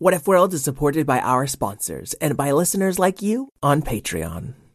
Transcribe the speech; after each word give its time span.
What 0.00 0.14
If 0.14 0.28
World 0.28 0.54
is 0.54 0.62
supported 0.62 1.06
by 1.08 1.18
our 1.18 1.48
sponsors 1.48 2.14
and 2.20 2.36
by 2.36 2.52
listeners 2.52 3.00
like 3.00 3.20
you 3.20 3.48
on 3.64 3.82
Patreon. 3.82 4.67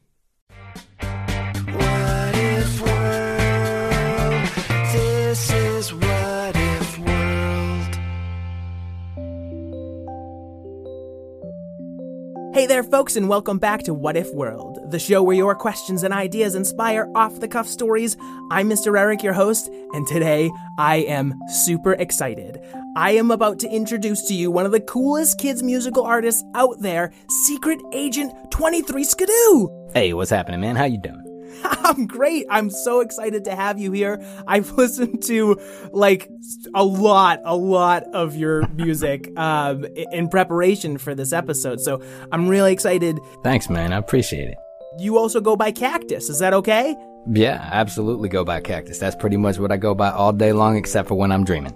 Hey 12.53 12.67
there, 12.67 12.83
folks, 12.83 13.15
and 13.15 13.27
welcome 13.27 13.57
back 13.57 13.81
to 13.85 13.95
What 13.95 14.15
If 14.15 14.31
World, 14.31 14.91
the 14.91 14.99
show 14.99 15.23
where 15.23 15.35
your 15.35 15.55
questions 15.55 16.03
and 16.03 16.13
ideas 16.13 16.53
inspire 16.53 17.09
off 17.15 17.39
the 17.39 17.47
cuff 17.47 17.67
stories. 17.67 18.15
I'm 18.51 18.69
Mr. 18.69 18.95
Eric, 18.95 19.23
your 19.23 19.33
host, 19.33 19.71
and 19.93 20.05
today 20.05 20.51
I 20.77 20.97
am 20.97 21.33
super 21.47 21.93
excited. 21.93 22.59
I 22.95 23.13
am 23.13 23.31
about 23.31 23.57
to 23.61 23.69
introduce 23.69 24.27
to 24.27 24.35
you 24.35 24.51
one 24.51 24.67
of 24.67 24.71
the 24.71 24.81
coolest 24.81 25.39
kids' 25.39 25.63
musical 25.63 26.03
artists 26.03 26.43
out 26.53 26.79
there, 26.79 27.11
Secret 27.27 27.79
Agent 27.91 28.31
23 28.51 29.03
Skidoo. 29.03 29.89
Hey, 29.95 30.13
what's 30.13 30.29
happening, 30.29 30.61
man? 30.61 30.75
How 30.75 30.85
you 30.85 30.99
doing? 30.99 31.32
I'm 31.63 32.07
great. 32.07 32.45
I'm 32.49 32.69
so 32.69 33.01
excited 33.01 33.45
to 33.45 33.55
have 33.55 33.79
you 33.79 33.91
here. 33.91 34.23
I've 34.47 34.71
listened 34.77 35.23
to 35.23 35.59
like 35.91 36.29
a 36.73 36.83
lot, 36.83 37.41
a 37.43 37.55
lot 37.55 38.03
of 38.13 38.35
your 38.35 38.67
music 38.69 39.31
um, 39.37 39.85
in 40.11 40.29
preparation 40.29 40.97
for 40.97 41.15
this 41.15 41.33
episode. 41.33 41.81
So 41.81 42.01
I'm 42.31 42.47
really 42.47 42.73
excited. 42.73 43.19
Thanks, 43.43 43.69
man. 43.69 43.93
I 43.93 43.97
appreciate 43.97 44.49
it. 44.49 44.57
You 44.99 45.17
also 45.17 45.41
go 45.41 45.55
by 45.55 45.71
Cactus. 45.71 46.29
Is 46.29 46.39
that 46.39 46.53
okay? 46.53 46.95
Yeah, 47.31 47.67
I 47.71 47.75
absolutely 47.75 48.29
go 48.29 48.43
by 48.43 48.61
Cactus. 48.61 48.99
That's 48.99 49.15
pretty 49.15 49.37
much 49.37 49.57
what 49.57 49.71
I 49.71 49.77
go 49.77 49.95
by 49.95 50.11
all 50.11 50.33
day 50.33 50.51
long, 50.51 50.75
except 50.77 51.07
for 51.07 51.15
when 51.15 51.31
I'm 51.31 51.45
dreaming. 51.45 51.73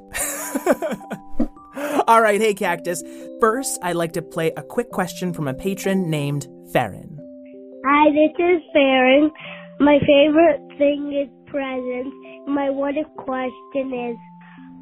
All 2.07 2.21
right. 2.21 2.39
Hey, 2.39 2.53
Cactus. 2.53 3.03
First, 3.41 3.79
I'd 3.83 3.97
like 3.97 4.13
to 4.13 4.21
play 4.21 4.53
a 4.55 4.63
quick 4.63 4.91
question 4.91 5.33
from 5.33 5.47
a 5.47 5.53
patron 5.53 6.09
named 6.09 6.47
Farron. 6.71 7.19
Hi, 7.85 8.09
this 8.11 8.31
is 8.39 8.63
Farron. 8.71 9.29
My 9.79 9.99
favorite 9.99 10.61
thing 10.77 11.13
is 11.13 11.29
presents. 11.47 12.15
My 12.47 12.69
what 12.69 12.95
if 12.97 13.07
question 13.17 13.93
is, 13.93 14.17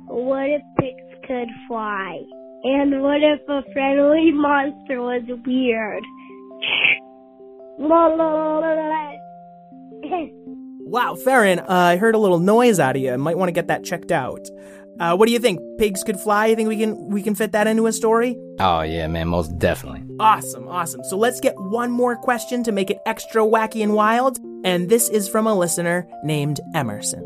what 0.08 0.50
if 0.50 0.62
pigs 0.80 1.28
could 1.28 1.50
fly? 1.68 2.22
And 2.64 3.02
what 3.02 3.22
if 3.22 3.42
a 3.50 3.62
friendly 3.74 4.32
monster 4.34 5.02
was 5.02 5.24
weird? 5.46 6.04
Wow, 10.88 11.16
Farron, 11.16 11.60
uh, 11.60 11.66
I 11.68 11.98
heard 11.98 12.16
a 12.16 12.20
little 12.20 12.40
noise 12.40 12.80
out 12.80 12.96
of 12.96 13.02
you. 13.02 13.18
Might 13.18 13.38
want 13.38 13.50
to 13.50 13.54
get 13.54 13.68
that 13.68 13.84
checked 13.84 14.12
out. 14.12 14.48
Uh, 15.00 15.16
what 15.16 15.26
do 15.26 15.34
you 15.34 15.40
think? 15.40 15.60
Pigs 15.78 16.04
could 16.04 16.20
fly? 16.20 16.48
You 16.48 16.56
think 16.56 16.70
we 16.70 16.78
can 16.78 17.10
we 17.10 17.22
can 17.22 17.36
fit 17.36 17.52
that 17.52 17.68
into 17.68 17.88
a 17.88 17.92
story? 17.92 18.38
Oh, 18.60 18.82
yeah, 18.82 19.08
man, 19.08 19.28
most 19.28 19.58
definitely. 19.60 20.04
Awesome, 20.20 20.68
awesome. 20.70 21.04
So 21.04 21.18
let's 21.18 21.42
get 21.42 21.56
one 21.58 21.92
more 21.92 22.16
question 22.16 22.64
to 22.64 22.72
make 22.72 22.90
it 22.90 23.00
extra 23.06 23.42
wacky 23.42 23.84
and 23.84 23.94
wild. 23.94 24.40
And 24.64 24.90
this 24.90 25.10
is 25.10 25.28
from 25.28 25.48
a 25.48 25.54
listener 25.54 26.08
named 26.24 26.62
Emerson. 26.74 27.24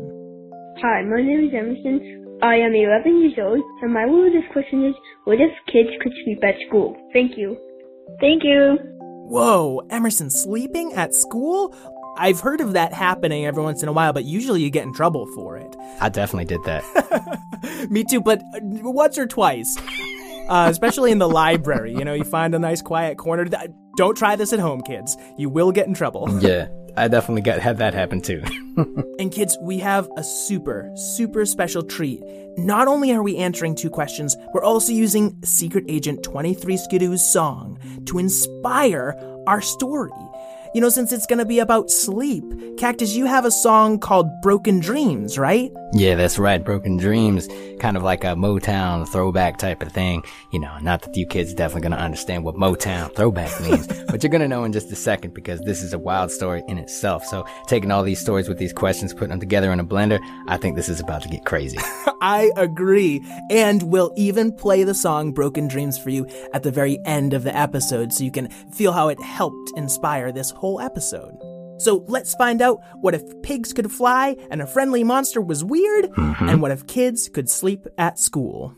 Hi, 0.82 1.02
my 1.02 1.22
name 1.22 1.46
is 1.46 1.54
Emerson. 1.54 2.38
I 2.42 2.56
am 2.56 2.74
11 2.74 3.20
years 3.20 3.34
old, 3.38 3.60
and 3.82 3.92
my 3.92 4.06
wildest 4.06 4.50
question 4.52 4.86
is, 4.86 4.94
what 5.24 5.38
if 5.40 5.50
kids 5.70 5.90
could 6.02 6.12
sleep 6.24 6.42
at 6.42 6.54
school? 6.66 6.96
Thank 7.12 7.36
you. 7.36 7.56
Thank 8.18 8.42
you. 8.44 8.78
Whoa, 9.28 9.82
Emerson 9.90 10.30
sleeping 10.30 10.94
at 10.94 11.14
school? 11.14 11.74
I've 12.20 12.40
heard 12.40 12.60
of 12.60 12.74
that 12.74 12.92
happening 12.92 13.46
every 13.46 13.62
once 13.62 13.82
in 13.82 13.88
a 13.88 13.92
while, 13.92 14.12
but 14.12 14.24
usually 14.24 14.62
you 14.62 14.68
get 14.68 14.84
in 14.84 14.92
trouble 14.92 15.26
for 15.34 15.56
it. 15.56 15.74
I 16.02 16.10
definitely 16.10 16.44
did 16.44 16.62
that. 16.64 16.84
Me 17.90 18.04
too, 18.04 18.20
but 18.20 18.40
uh, 18.54 18.60
once 18.62 19.16
or 19.16 19.26
twice. 19.26 19.78
Uh, 20.46 20.68
especially 20.68 21.12
in 21.12 21.18
the 21.18 21.28
library, 21.28 21.92
you 21.94 22.04
know, 22.04 22.12
you 22.12 22.24
find 22.24 22.54
a 22.54 22.58
nice 22.58 22.82
quiet 22.82 23.16
corner. 23.16 23.46
Don't 23.96 24.16
try 24.16 24.36
this 24.36 24.52
at 24.52 24.58
home, 24.58 24.82
kids. 24.82 25.16
You 25.38 25.48
will 25.48 25.72
get 25.72 25.86
in 25.86 25.94
trouble. 25.94 26.28
yeah, 26.40 26.68
I 26.94 27.08
definitely 27.08 27.40
got 27.40 27.58
had 27.58 27.78
that 27.78 27.94
happen 27.94 28.20
too. 28.20 28.42
And 29.18 29.30
kids, 29.30 29.58
we 29.60 29.78
have 29.80 30.08
a 30.16 30.24
super, 30.24 30.90
super 30.94 31.44
special 31.44 31.82
treat. 31.82 32.22
Not 32.56 32.88
only 32.88 33.12
are 33.12 33.22
we 33.22 33.36
answering 33.36 33.74
two 33.74 33.90
questions, 33.90 34.34
we're 34.54 34.64
also 34.64 34.92
using 34.92 35.36
Secret 35.44 35.84
Agent 35.88 36.22
23 36.22 36.78
Skidoo's 36.78 37.22
song 37.22 37.78
to 38.06 38.18
inspire 38.18 39.14
our 39.46 39.60
story. 39.60 40.10
You 40.72 40.80
know, 40.80 40.88
since 40.88 41.12
it's 41.12 41.26
gonna 41.26 41.44
be 41.44 41.58
about 41.58 41.90
sleep, 41.90 42.44
Cactus, 42.78 43.16
you 43.16 43.26
have 43.26 43.44
a 43.44 43.50
song 43.50 43.98
called 43.98 44.28
Broken 44.40 44.78
Dreams, 44.78 45.36
right? 45.36 45.72
yeah, 45.92 46.14
that's 46.14 46.38
right. 46.38 46.62
Broken 46.62 46.96
Dreams, 46.96 47.48
kind 47.80 47.96
of 47.96 48.02
like 48.02 48.22
a 48.22 48.28
Motown 48.28 49.08
throwback 49.08 49.58
type 49.58 49.82
of 49.82 49.90
thing. 49.90 50.22
You 50.52 50.60
know, 50.60 50.78
not 50.78 51.02
that 51.02 51.16
you 51.16 51.26
kids 51.26 51.52
definitely 51.52 51.82
gonna 51.82 52.02
understand 52.02 52.44
what 52.44 52.54
Motown 52.54 53.14
throwback 53.14 53.60
means, 53.60 53.86
but 54.08 54.22
you're 54.22 54.30
gonna 54.30 54.48
know 54.48 54.64
in 54.64 54.72
just 54.72 54.92
a 54.92 54.96
second 54.96 55.34
because 55.34 55.60
this 55.60 55.82
is 55.82 55.92
a 55.92 55.98
wild 55.98 56.30
story 56.30 56.62
in 56.68 56.78
itself. 56.78 57.24
So, 57.24 57.44
taking 57.66 57.90
all 57.90 58.04
these 58.04 58.20
stories 58.20 58.48
with 58.48 58.58
these 58.58 58.72
questions, 58.72 59.12
putting 59.12 59.30
them 59.30 59.40
together 59.40 59.72
in 59.72 59.80
a 59.80 59.84
blender, 59.84 60.20
I 60.46 60.56
think 60.56 60.76
this 60.76 60.88
is 60.88 61.00
about 61.00 61.22
to 61.22 61.28
get 61.28 61.44
crazy. 61.44 61.78
I 62.20 62.52
agree. 62.56 63.24
And 63.50 63.82
we'll 63.84 64.12
even 64.16 64.52
play 64.52 64.84
the 64.84 64.94
song 64.94 65.32
Broken 65.32 65.66
Dreams 65.66 65.98
for 65.98 66.10
you 66.10 66.26
at 66.52 66.62
the 66.62 66.70
very 66.70 66.98
end 67.04 67.34
of 67.34 67.42
the 67.42 67.56
episode 67.56 68.12
so 68.12 68.22
you 68.22 68.30
can 68.30 68.48
feel 68.48 68.92
how 68.92 69.08
it 69.08 69.20
helped 69.22 69.72
inspire 69.76 70.30
this 70.30 70.50
whole 70.60 70.80
episode. 70.80 71.34
So 71.78 72.04
let's 72.08 72.34
find 72.34 72.60
out 72.60 72.80
what 73.00 73.14
if 73.14 73.22
pigs 73.42 73.72
could 73.72 73.90
fly 73.90 74.36
and 74.50 74.60
a 74.60 74.66
friendly 74.66 75.02
monster 75.02 75.40
was 75.40 75.64
weird, 75.64 76.10
mm-hmm. 76.10 76.48
and 76.48 76.60
what 76.60 76.70
if 76.70 76.86
kids 76.86 77.30
could 77.30 77.48
sleep 77.48 77.86
at 77.96 78.18
school. 78.18 78.76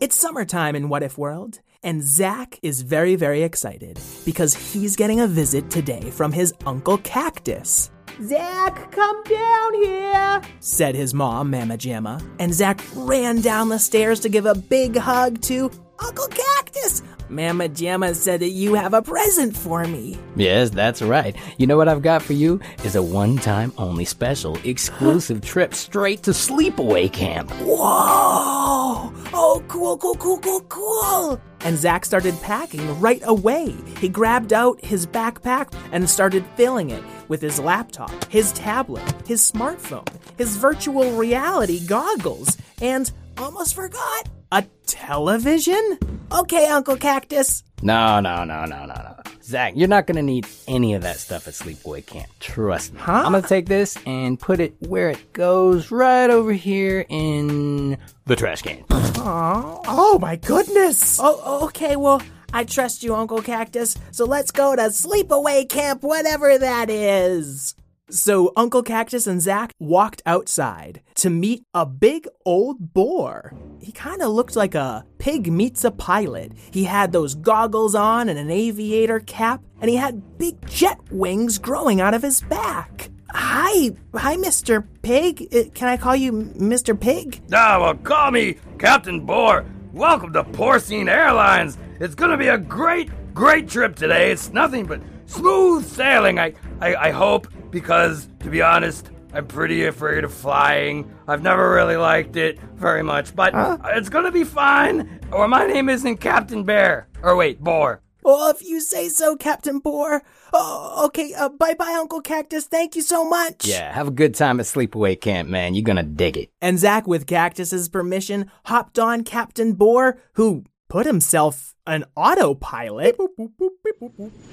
It's 0.00 0.18
summertime 0.18 0.74
in 0.74 0.88
What 0.88 1.02
If 1.02 1.18
World, 1.18 1.60
and 1.82 2.02
Zach 2.02 2.58
is 2.62 2.82
very, 2.82 3.16
very 3.16 3.42
excited 3.42 4.00
because 4.24 4.54
he's 4.54 4.96
getting 4.96 5.20
a 5.20 5.26
visit 5.26 5.70
today 5.70 6.10
from 6.10 6.32
his 6.32 6.54
Uncle 6.64 6.98
Cactus. 6.98 7.90
Zach, 8.22 8.90
come 8.90 9.22
down 9.24 9.74
here, 9.74 10.40
said 10.60 10.94
his 10.94 11.12
mom, 11.14 11.50
Mama 11.50 11.76
Jamma. 11.76 12.22
And 12.38 12.54
Zach 12.54 12.80
ran 12.94 13.40
down 13.40 13.68
the 13.68 13.78
stairs 13.78 14.20
to 14.20 14.28
give 14.28 14.46
a 14.46 14.54
big 14.54 14.96
hug 14.96 15.40
to 15.42 15.70
Uncle 16.00 16.28
Cactus. 16.28 17.02
Mama 17.30 17.68
Jamma 17.68 18.14
said 18.14 18.40
that 18.40 18.50
you 18.50 18.74
have 18.74 18.94
a 18.94 19.02
present 19.02 19.56
for 19.56 19.84
me. 19.84 20.18
Yes, 20.36 20.70
that's 20.70 21.02
right. 21.02 21.36
You 21.58 21.66
know 21.66 21.76
what 21.76 21.88
I've 21.88 22.02
got 22.02 22.22
for 22.22 22.32
you 22.32 22.60
is 22.84 22.96
a 22.96 23.02
one-time 23.02 23.72
only 23.76 24.04
special 24.04 24.56
exclusive 24.64 25.42
trip 25.42 25.74
straight 25.74 26.22
to 26.22 26.30
Sleepaway 26.30 27.12
Camp. 27.12 27.50
Whoa! 27.60 29.12
Oh, 29.34 29.62
cool, 29.68 29.98
cool, 29.98 30.14
cool, 30.14 30.38
cool, 30.38 30.60
cool! 30.62 31.40
And 31.60 31.76
Zach 31.76 32.04
started 32.04 32.40
packing 32.40 32.98
right 33.00 33.22
away. 33.24 33.74
He 34.00 34.08
grabbed 34.08 34.52
out 34.52 34.82
his 34.82 35.06
backpack 35.06 35.72
and 35.92 36.08
started 36.08 36.44
filling 36.56 36.90
it 36.90 37.02
with 37.28 37.42
his 37.42 37.60
laptop, 37.60 38.24
his 38.26 38.52
tablet, 38.52 39.04
his 39.26 39.42
smartphone, 39.42 40.08
his 40.38 40.56
virtual 40.56 41.12
reality 41.12 41.84
goggles, 41.86 42.56
and 42.80 43.10
almost 43.36 43.74
forgot 43.74 44.28
a 44.52 44.64
television? 44.86 45.98
Okay, 46.32 46.66
Uncle 46.66 46.96
Cactus. 46.96 47.62
No, 47.82 48.20
no, 48.20 48.44
no, 48.44 48.64
no, 48.64 48.86
no, 48.86 48.94
no. 48.94 49.16
Zach, 49.42 49.72
you're 49.76 49.88
not 49.88 50.06
gonna 50.06 50.22
need 50.22 50.46
any 50.66 50.94
of 50.94 51.02
that 51.02 51.16
stuff 51.16 51.48
at 51.48 51.54
Sleepaway 51.54 52.04
Camp. 52.04 52.28
Trust 52.38 52.92
me. 52.92 53.00
Huh? 53.00 53.22
I'm 53.24 53.32
gonna 53.32 53.46
take 53.46 53.66
this 53.66 53.96
and 54.04 54.38
put 54.38 54.60
it 54.60 54.74
where 54.80 55.10
it 55.10 55.32
goes, 55.32 55.90
right 55.90 56.28
over 56.28 56.52
here 56.52 57.06
in 57.08 57.96
the 58.26 58.36
trash 58.36 58.62
can. 58.62 58.84
Oh, 58.90 59.80
oh 59.86 60.18
my 60.18 60.36
goodness. 60.36 61.18
Oh, 61.18 61.40
oh, 61.42 61.64
okay, 61.66 61.96
well, 61.96 62.20
I 62.52 62.64
trust 62.64 63.02
you, 63.02 63.14
Uncle 63.14 63.40
Cactus. 63.40 63.96
So 64.10 64.24
let's 64.24 64.50
go 64.50 64.76
to 64.76 64.82
sleepaway 64.82 65.68
camp, 65.68 66.02
whatever 66.02 66.58
that 66.58 66.90
is. 66.90 67.74
So 68.10 68.52
Uncle 68.56 68.82
Cactus 68.82 69.26
and 69.26 69.40
Zach 69.42 69.72
walked 69.78 70.22
outside 70.24 71.02
to 71.16 71.28
meet 71.28 71.64
a 71.74 71.84
big 71.84 72.26
old 72.46 72.94
boar. 72.94 73.52
He 73.80 73.92
kind 73.92 74.22
of 74.22 74.30
looked 74.30 74.56
like 74.56 74.74
a 74.74 75.04
pig 75.18 75.52
meets 75.52 75.84
a 75.84 75.90
pilot. 75.90 76.52
He 76.70 76.84
had 76.84 77.12
those 77.12 77.34
goggles 77.34 77.94
on 77.94 78.30
and 78.30 78.38
an 78.38 78.50
aviator 78.50 79.20
cap, 79.20 79.62
and 79.82 79.90
he 79.90 79.96
had 79.96 80.38
big 80.38 80.56
jet 80.66 80.98
wings 81.10 81.58
growing 81.58 82.00
out 82.00 82.14
of 82.14 82.22
his 82.22 82.40
back. 82.40 83.10
Hi, 83.30 83.90
hi, 84.14 84.36
Mr. 84.36 84.86
Pig. 85.02 85.46
Uh, 85.54 85.64
Can 85.74 85.88
I 85.88 85.98
call 85.98 86.16
you 86.16 86.32
Mr. 86.32 86.98
Pig? 86.98 87.42
Ah, 87.52 87.78
well, 87.78 87.94
call 87.94 88.30
me 88.30 88.56
Captain 88.78 89.20
Boar. 89.26 89.66
Welcome 89.92 90.32
to 90.32 90.44
Porcine 90.44 91.08
Airlines. 91.10 91.76
It's 92.00 92.14
gonna 92.14 92.38
be 92.38 92.48
a 92.48 92.56
great, 92.56 93.10
great 93.34 93.68
trip 93.68 93.96
today. 93.96 94.30
It's 94.32 94.50
nothing 94.50 94.86
but 94.86 95.02
smooth 95.26 95.84
sailing. 95.86 96.38
I, 96.38 96.54
I, 96.80 96.94
I 96.96 97.10
hope, 97.10 97.48
because 97.70 98.28
to 98.40 98.50
be 98.50 98.62
honest, 98.62 99.10
I'm 99.32 99.46
pretty 99.46 99.84
afraid 99.84 100.24
of 100.24 100.32
flying. 100.32 101.14
I've 101.26 101.42
never 101.42 101.70
really 101.70 101.96
liked 101.96 102.36
it 102.36 102.58
very 102.74 103.02
much, 103.02 103.36
but 103.36 103.52
it's 103.96 104.08
gonna 104.08 104.32
be 104.32 104.44
fine. 104.44 105.20
Or 105.32 105.46
my 105.48 105.66
name 105.66 105.88
isn't 105.88 106.18
Captain 106.18 106.64
Bear. 106.64 107.08
Or 107.22 107.36
wait, 107.36 107.60
Boar. 107.62 108.00
Well, 108.22 108.50
if 108.50 108.62
you 108.62 108.80
say 108.80 109.08
so, 109.08 109.36
Captain 109.36 109.78
Boar. 109.78 110.22
Oh, 110.52 111.04
okay. 111.06 111.32
Uh, 111.34 111.50
bye 111.50 111.74
bye, 111.74 111.96
Uncle 111.98 112.20
Cactus. 112.20 112.64
Thank 112.66 112.96
you 112.96 113.02
so 113.02 113.28
much. 113.28 113.66
Yeah, 113.66 113.92
have 113.92 114.08
a 114.08 114.12
good 114.12 114.34
time 114.34 114.60
at 114.60 114.66
Sleepaway 114.66 115.20
Camp, 115.20 115.48
man. 115.48 115.74
You're 115.74 115.84
gonna 115.84 116.02
dig 116.02 116.36
it. 116.36 116.50
And 116.60 116.78
Zack, 116.78 117.06
with 117.06 117.26
Cactus's 117.26 117.88
permission, 117.88 118.50
hopped 118.64 118.98
on 118.98 119.24
Captain 119.24 119.74
Boar, 119.74 120.18
who 120.34 120.64
put 120.88 121.06
himself 121.06 121.74
an 121.88 122.04
autopilot. 122.14 123.16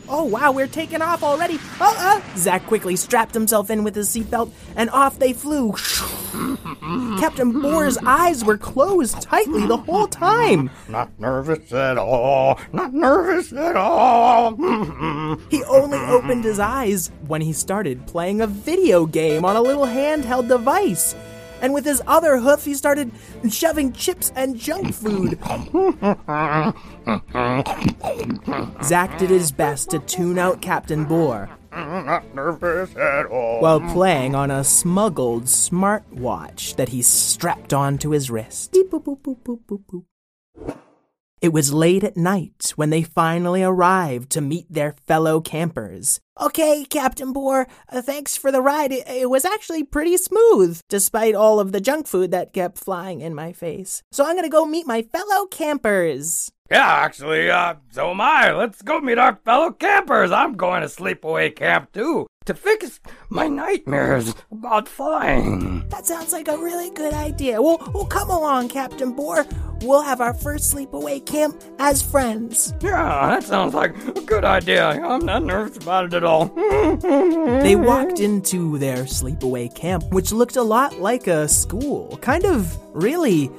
Oh 0.08 0.24
wow, 0.24 0.52
we're 0.54 0.68
taking 0.68 1.02
off 1.02 1.22
already. 1.22 1.60
Uh 1.80 1.94
uh. 1.98 2.38
Zack 2.38 2.66
quickly 2.66 2.96
strapped 2.96 3.34
himself 3.34 3.70
in 3.70 3.84
with 3.84 3.94
his 3.94 4.10
seatbelt, 4.10 4.52
and 4.76 4.90
off 4.90 5.20
they 5.20 5.34
flew. 5.34 5.74
Captain 7.20 7.62
Boar's 7.62 7.98
eyes 8.06 8.44
were 8.44 8.58
closed 8.58 9.22
tightly 9.22 9.66
the 9.68 9.78
whole 9.78 10.08
time. 10.08 10.70
Not 10.88 11.20
nervous 11.20 11.72
at 11.74 11.98
all. 11.98 12.60
Not 12.72 12.94
nervous 12.94 13.52
at 13.54 13.76
all. 13.76 14.56
He 15.50 15.64
only 15.66 15.98
opened 15.98 16.44
his 16.44 16.60
eyes 16.60 17.12
when 17.28 17.42
he 17.42 17.52
started 17.52 18.08
playing 18.08 18.42
a 18.42 18.48
video 18.48 19.06
game 19.06 19.44
on 19.44 19.56
a 19.56 19.62
little 19.62 19.86
handheld 19.86 20.48
device. 20.48 21.16
And 21.62 21.74
with 21.74 21.86
his 21.86 22.02
other 22.06 22.38
hoof, 22.38 22.66
he 22.66 22.74
started 22.74 23.12
shoving 23.50 23.94
chips 23.94 24.32
and 24.36 24.58
junk 24.58 24.94
food. 24.94 25.40
Zack 28.84 29.18
did 29.18 29.30
his 29.30 29.52
best 29.52 29.90
to 29.92 30.00
tune 30.00 30.38
out 30.38 30.62
Captain 30.62 31.06
Boar 31.06 31.50
while 33.60 33.82
playing 33.92 34.36
on 34.36 34.52
a 34.52 34.64
smuggled 34.64 35.44
smartwatch 35.46 36.76
that 36.76 36.90
he 36.90 37.02
strapped 37.02 37.74
onto 37.74 38.12
his 38.12 38.30
wrist. 38.32 38.72
Beep, 38.72 38.92
boop, 38.92 39.20
boop, 39.20 39.60
boop. 39.66 40.04
It 41.42 41.54
was 41.54 41.74
late 41.74 42.04
at 42.04 42.18
night 42.18 42.74
when 42.76 42.90
they 42.90 43.04
finally 43.04 43.62
arrived 43.62 44.30
to 44.32 44.42
meet 44.42 44.66
their 44.70 44.96
fellow 45.06 45.42
campers. 45.42 46.20
Okay, 46.40 46.86
Captain 46.90 47.34
Boar, 47.34 47.68
uh, 47.90 48.02
thanks 48.02 48.36
for 48.36 48.52
the 48.52 48.62
ride. 48.62 48.92
It, 48.92 49.08
it 49.08 49.30
was 49.30 49.46
actually 49.46 49.84
pretty 49.84 50.18
smooth, 50.18 50.82
despite 50.90 51.36
all 51.36 51.60
of 51.60 51.72
the 51.72 51.82
junk 51.82 52.08
food 52.08 52.32
that 52.32 52.54
kept 52.54 52.78
flying 52.78 53.22
in 53.22 53.36
my 53.36 53.54
face. 53.54 54.02
So 54.12 54.26
I'm 54.26 54.36
gonna 54.36 54.50
go 54.50 54.66
meet 54.66 54.88
my 54.88 55.02
fellow 55.02 55.46
campers. 55.46 56.52
Yeah, 56.72 56.88
actually, 56.88 57.50
uh, 57.50 57.76
so 57.92 58.12
am 58.12 58.22
I. 58.22 58.52
Let's 58.52 58.82
go 58.82 59.00
meet 59.00 59.20
our 59.20 59.36
fellow 59.46 59.72
campers. 59.72 60.32
I'm 60.32 60.54
going 60.54 60.82
to 60.82 60.88
sleepaway 60.88 61.56
camp 61.56 61.92
too 61.92 62.28
to 62.46 62.54
fix 62.54 63.00
my 63.30 63.48
nightmares 63.48 64.36
about 64.52 64.88
flying. 64.88 65.88
That 65.90 66.06
sounds 66.06 66.32
like 66.32 66.48
a 66.48 66.58
really 66.58 66.92
good 66.92 67.14
idea. 67.14 67.62
Well, 67.62 67.78
well 67.94 68.06
come 68.06 68.30
along, 68.30 68.70
Captain 68.70 69.14
Boar. 69.14 69.46
We'll 69.82 70.02
have 70.04 70.22
our 70.22 70.34
first 70.34 70.74
sleepaway 70.74 71.26
camp 71.26 71.62
as 71.80 72.02
friends. 72.02 72.74
Yeah, 72.82 73.28
that 73.28 73.44
sounds 73.44 73.74
like 73.74 73.96
a 74.08 74.22
good 74.22 74.46
idea. 74.46 74.88
I'm 74.88 75.26
not 75.26 75.44
nervous 75.44 75.78
about 75.78 76.06
it 76.06 76.14
at 76.14 76.24
all. 76.24 76.54
They 77.66 77.76
walked 77.76 78.20
into 78.20 78.78
their 78.78 79.06
sleepaway 79.06 79.74
camp, 79.74 80.04
which 80.12 80.32
looked 80.32 80.56
a 80.56 80.62
lot 80.64 81.00
like 81.00 81.28
a 81.28 81.48
school, 81.48 82.18
kind 82.22 82.46
of 82.46 82.78
really 82.94 83.50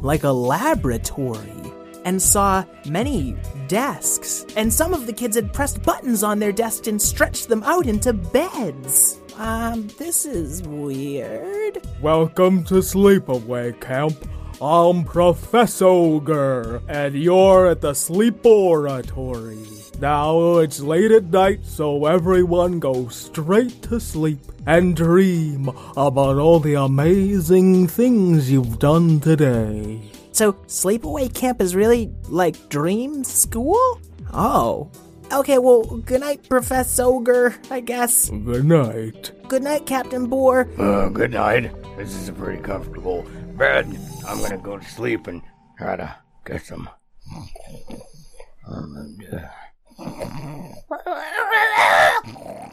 like 0.00 0.22
a 0.22 0.30
laboratory, 0.30 1.62
and 2.04 2.22
saw 2.22 2.64
many 2.86 3.36
desks. 3.68 4.46
And 4.56 4.72
some 4.72 4.94
of 4.94 5.06
the 5.06 5.12
kids 5.12 5.36
had 5.36 5.52
pressed 5.52 5.82
buttons 5.82 6.24
on 6.24 6.38
their 6.38 6.52
desks 6.52 6.88
and 6.88 7.00
stretched 7.00 7.48
them 7.48 7.62
out 7.62 7.86
into 7.86 8.12
beds. 8.12 9.20
Um, 9.36 9.88
this 9.98 10.26
is 10.26 10.62
weird. 10.62 11.86
Welcome 12.02 12.64
to 12.64 12.76
Sleepaway 12.76 13.80
Camp. 13.80 14.16
I'm 14.60 15.04
Professor 15.04 15.86
Ogre, 15.86 16.82
and 16.88 17.14
you're 17.14 17.68
at 17.68 17.80
the 17.80 17.92
Sleeporatory. 17.92 20.00
Now 20.00 20.58
it's 20.58 20.80
late 20.80 21.12
at 21.12 21.26
night, 21.26 21.64
so 21.64 22.06
everyone 22.06 22.80
go 22.80 23.08
straight 23.08 23.82
to 23.82 24.00
sleep 24.00 24.40
and 24.66 24.96
dream 24.96 25.68
about 25.96 26.38
all 26.38 26.58
the 26.58 26.74
amazing 26.74 27.86
things 27.86 28.50
you've 28.50 28.80
done 28.80 29.20
today. 29.20 30.10
So, 30.38 30.52
sleepaway 30.68 31.34
camp 31.34 31.60
is 31.60 31.74
really 31.74 32.12
like 32.28 32.68
dream 32.68 33.24
school? 33.24 34.00
Oh. 34.32 34.88
Okay, 35.32 35.58
well, 35.58 35.82
good 35.82 36.20
night, 36.20 36.48
Professor 36.48 37.02
Ogre, 37.02 37.56
I 37.72 37.80
guess. 37.80 38.30
Good 38.30 38.64
night. 38.64 39.32
Good 39.48 39.64
night, 39.64 39.84
Captain 39.84 40.28
Boar. 40.28 40.68
Uh, 40.78 41.08
good 41.08 41.32
night. 41.32 41.72
This 41.96 42.14
is 42.14 42.28
a 42.28 42.32
pretty 42.32 42.62
comfortable 42.62 43.26
bed. 43.56 43.86
I'm 44.28 44.40
gonna 44.40 44.58
go 44.58 44.78
to 44.78 44.84
sleep 44.84 45.26
and 45.26 45.42
try 45.76 45.96
to 45.96 46.14
get 46.46 46.64
some. 46.64 46.88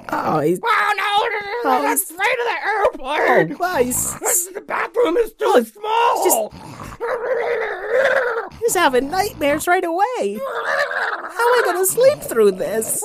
Oh, 0.10 0.40
he's, 0.40 0.60
Oh 0.64 0.94
no! 0.98 1.06
Oh, 1.72 1.82
That's 1.82 2.02
he's- 2.02 2.08
straight 2.08 2.38
to 2.38 2.46
the 2.46 2.60
airplane. 3.10 3.58
oh, 3.60 3.78
he's, 3.84 4.14
The 4.54 4.62
bathroom 4.62 5.18
is 5.18 5.34
too 5.34 5.66
small. 5.66 6.54
he's 8.60 8.76
having 8.76 9.10
nightmares 9.10 9.68
right 9.68 9.84
away. 9.84 10.38
How 10.38 10.38
am 10.38 11.60
I 11.60 11.62
gonna 11.66 11.86
sleep 11.86 12.20
through 12.20 12.52
this? 12.52 13.04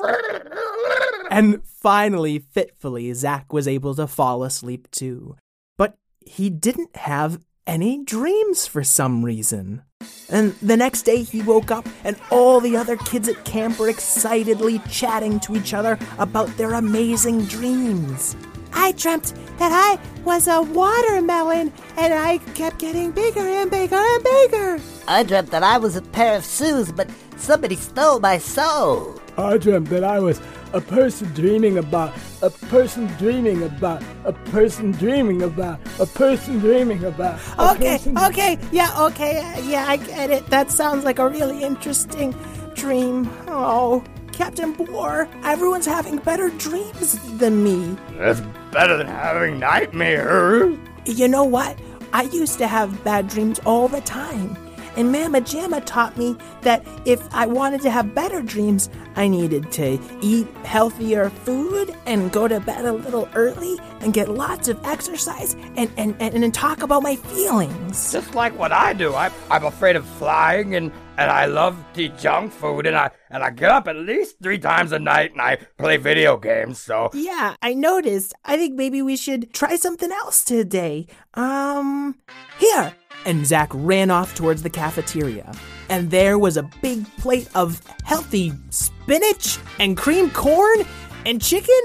And 1.31 1.62
finally, 1.64 2.38
fitfully, 2.38 3.12
Zack 3.14 3.52
was 3.52 3.67
able 3.69 3.94
to 3.94 4.06
fall 4.06 4.44
asleep 4.44 4.91
too. 4.91 5.37
But 5.79 5.97
he 6.26 6.50
didn't 6.50 6.97
have 6.97 7.41
any 7.67 8.02
dreams 8.05 8.67
for 8.67 8.82
some 8.85 9.25
reason. 9.25 9.82
And 10.29 10.53
the 10.62 10.77
next 10.77 11.03
day 11.03 11.23
he 11.23 11.43
woke 11.43 11.71
up 11.71 11.89
and 12.05 12.17
all 12.31 12.61
the 12.61 12.77
other 12.77 12.97
kids 12.97 13.29
at 13.29 13.45
camp 13.45 13.79
were 13.79 13.89
excitedly 13.89 14.79
chatting 14.91 15.41
to 15.41 15.57
each 15.57 15.75
other 15.75 15.99
about 16.19 16.49
their 16.57 16.75
amazing 16.75 17.45
dreams. 17.47 18.37
I 18.73 18.93
dreamt 18.93 19.35
that 19.59 19.73
I 19.73 19.99
was 20.23 20.47
a 20.47 20.62
watermelon 20.62 21.73
and 21.97 22.15
I 22.15 22.39
kept 22.55 22.79
getting 22.79 23.11
bigger 23.11 23.41
and 23.41 23.71
bigger 23.71 23.97
and 23.97 24.25
bigger. 24.25 24.81
I 25.09 25.25
dreamt 25.25 25.51
that 25.51 25.65
I 25.65 25.79
was 25.79 25.97
a 25.97 26.03
pair 26.03 26.37
of 26.37 26.45
shoes, 26.45 26.93
but 26.93 27.11
somebody 27.37 27.75
stole 27.75 28.21
my 28.21 28.39
soul. 28.39 29.21
I 29.37 29.59
dreamt 29.59 29.89
that 29.89 30.05
I 30.05 30.21
was 30.21 30.41
a 30.72 30.81
person 30.81 31.28
dreaming 31.34 31.78
about 31.78 32.12
a 32.43 32.50
person 32.50 33.06
dreaming 33.19 33.62
about 33.62 34.02
a 34.25 34.32
person 34.32 34.93
dreaming 34.93 35.43
about 35.43 35.81
a 35.99 36.06
person 36.06 36.58
dreaming 36.58 37.05
about. 37.05 37.38
Okay, 37.58 37.99
person- 37.99 38.19
okay, 38.19 38.58
yeah, 38.72 38.94
okay, 39.06 39.62
yeah, 39.67 39.87
I 39.87 39.96
get 39.96 40.31
it. 40.31 40.46
That 40.46 40.70
sounds 40.70 41.05
like 41.05 41.19
a 41.19 41.28
really 41.28 41.62
interesting 41.62 42.34
dream. 42.75 43.31
Oh, 43.49 44.05
Captain 44.32 44.72
Boar, 44.72 45.28
everyone's 45.44 45.87
having 45.87 46.17
better 46.19 46.50
dreams 46.50 47.19
than 47.38 47.62
me. 47.62 47.96
That's 48.16 48.40
better 48.73 48.96
than 48.96 49.06
having 49.06 49.58
nightmares. 49.58 50.78
You 51.05 51.28
know 51.28 51.44
what? 51.44 51.78
I 52.12 52.23
used 52.23 52.58
to 52.58 52.66
have 52.66 53.05
bad 53.05 53.28
dreams 53.28 53.61
all 53.64 53.88
the 53.88 54.00
time. 54.00 54.56
And 54.96 55.12
Mama 55.12 55.40
Jamma 55.40 55.84
taught 55.84 56.16
me 56.16 56.37
that 56.62 56.85
if 57.04 57.23
I 57.32 57.47
wanted 57.47 57.80
to 57.82 57.90
have 57.90 58.14
better 58.14 58.42
dreams, 58.42 58.90
I 59.16 59.28
needed 59.28 59.70
to 59.73 59.99
eat 60.20 60.49
healthier 60.64 61.30
food 61.30 61.94
and 62.06 62.32
go 62.32 62.49
to 62.49 62.61
bed 62.61 62.85
a 62.85 62.92
little 62.92 63.28
early 63.35 63.78
and 64.00 64.12
get 64.12 64.28
lots 64.28 64.68
of 64.68 64.82
exercise 64.85 65.54
and, 65.76 65.90
and, 65.97 66.16
and, 66.20 66.42
and 66.42 66.54
talk 66.54 66.82
about 66.82 67.02
my 67.02 67.16
feelings. 67.16 68.12
Just 68.12 68.35
like 68.35 68.56
what 68.59 68.73
I 68.73 68.92
do. 68.92 69.14
I, 69.14 69.30
I'm 69.50 69.64
afraid 69.64 69.97
of 69.97 70.06
flying, 70.06 70.75
and, 70.75 70.92
and 71.18 71.30
I 71.30 71.47
love 71.47 71.76
to 71.94 72.02
eat 72.02 72.18
junk 72.18 72.52
food, 72.52 72.87
and 72.87 72.97
I 72.97 73.11
and 73.30 73.42
I 73.42 73.50
get 73.50 73.70
up 73.70 73.87
at 73.88 73.97
least 73.97 74.37
three 74.42 74.59
times 74.59 74.92
a 74.92 74.99
night, 74.99 75.32
and 75.32 75.40
I 75.40 75.56
play 75.78 75.97
video 75.97 76.37
games. 76.37 76.78
So 76.78 77.11
Yeah, 77.12 77.56
I 77.62 77.75
noticed. 77.75 78.35
I 78.44 78.56
think 78.56 78.75
maybe 78.75 79.02
we 79.02 79.16
should 79.16 79.52
try 79.52 79.76
something 79.76 80.11
else 80.11 80.44
today. 80.44 81.06
Um, 81.35 82.16
here. 82.59 82.94
And 83.27 83.47
Zack 83.47 83.71
ran 83.73 84.11
off 84.11 84.35
towards 84.35 84.62
the 84.62 84.71
cafeteria. 84.71 85.53
And 85.89 86.11
there 86.11 86.39
was 86.39 86.57
a 86.57 86.69
big 86.83 87.05
plate 87.17 87.49
of 87.55 87.81
healthy 88.05 88.53
spinach 88.71 89.59
and 89.79 89.97
cream 89.97 90.31
corn 90.31 90.87
and 91.27 91.41
chicken. 91.43 91.81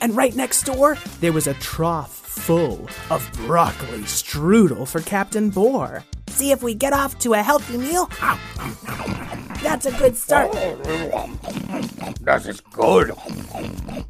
And 0.00 0.16
right 0.16 0.34
next 0.34 0.64
door, 0.64 0.96
there 1.20 1.32
was 1.32 1.46
a 1.46 1.54
trough 1.54 2.12
full 2.12 2.88
of 3.10 3.30
broccoli 3.34 4.00
strudel 4.00 4.88
for 4.88 5.00
Captain 5.00 5.50
Boar. 5.50 6.04
See 6.28 6.52
if 6.52 6.62
we 6.62 6.74
get 6.74 6.92
off 6.92 7.18
to 7.20 7.34
a 7.34 7.42
healthy 7.42 7.76
meal. 7.76 8.08
That's 9.62 9.86
a 9.86 9.92
good 9.92 10.16
start. 10.16 10.52
this 10.52 12.46
is 12.46 12.60
good. 12.60 13.12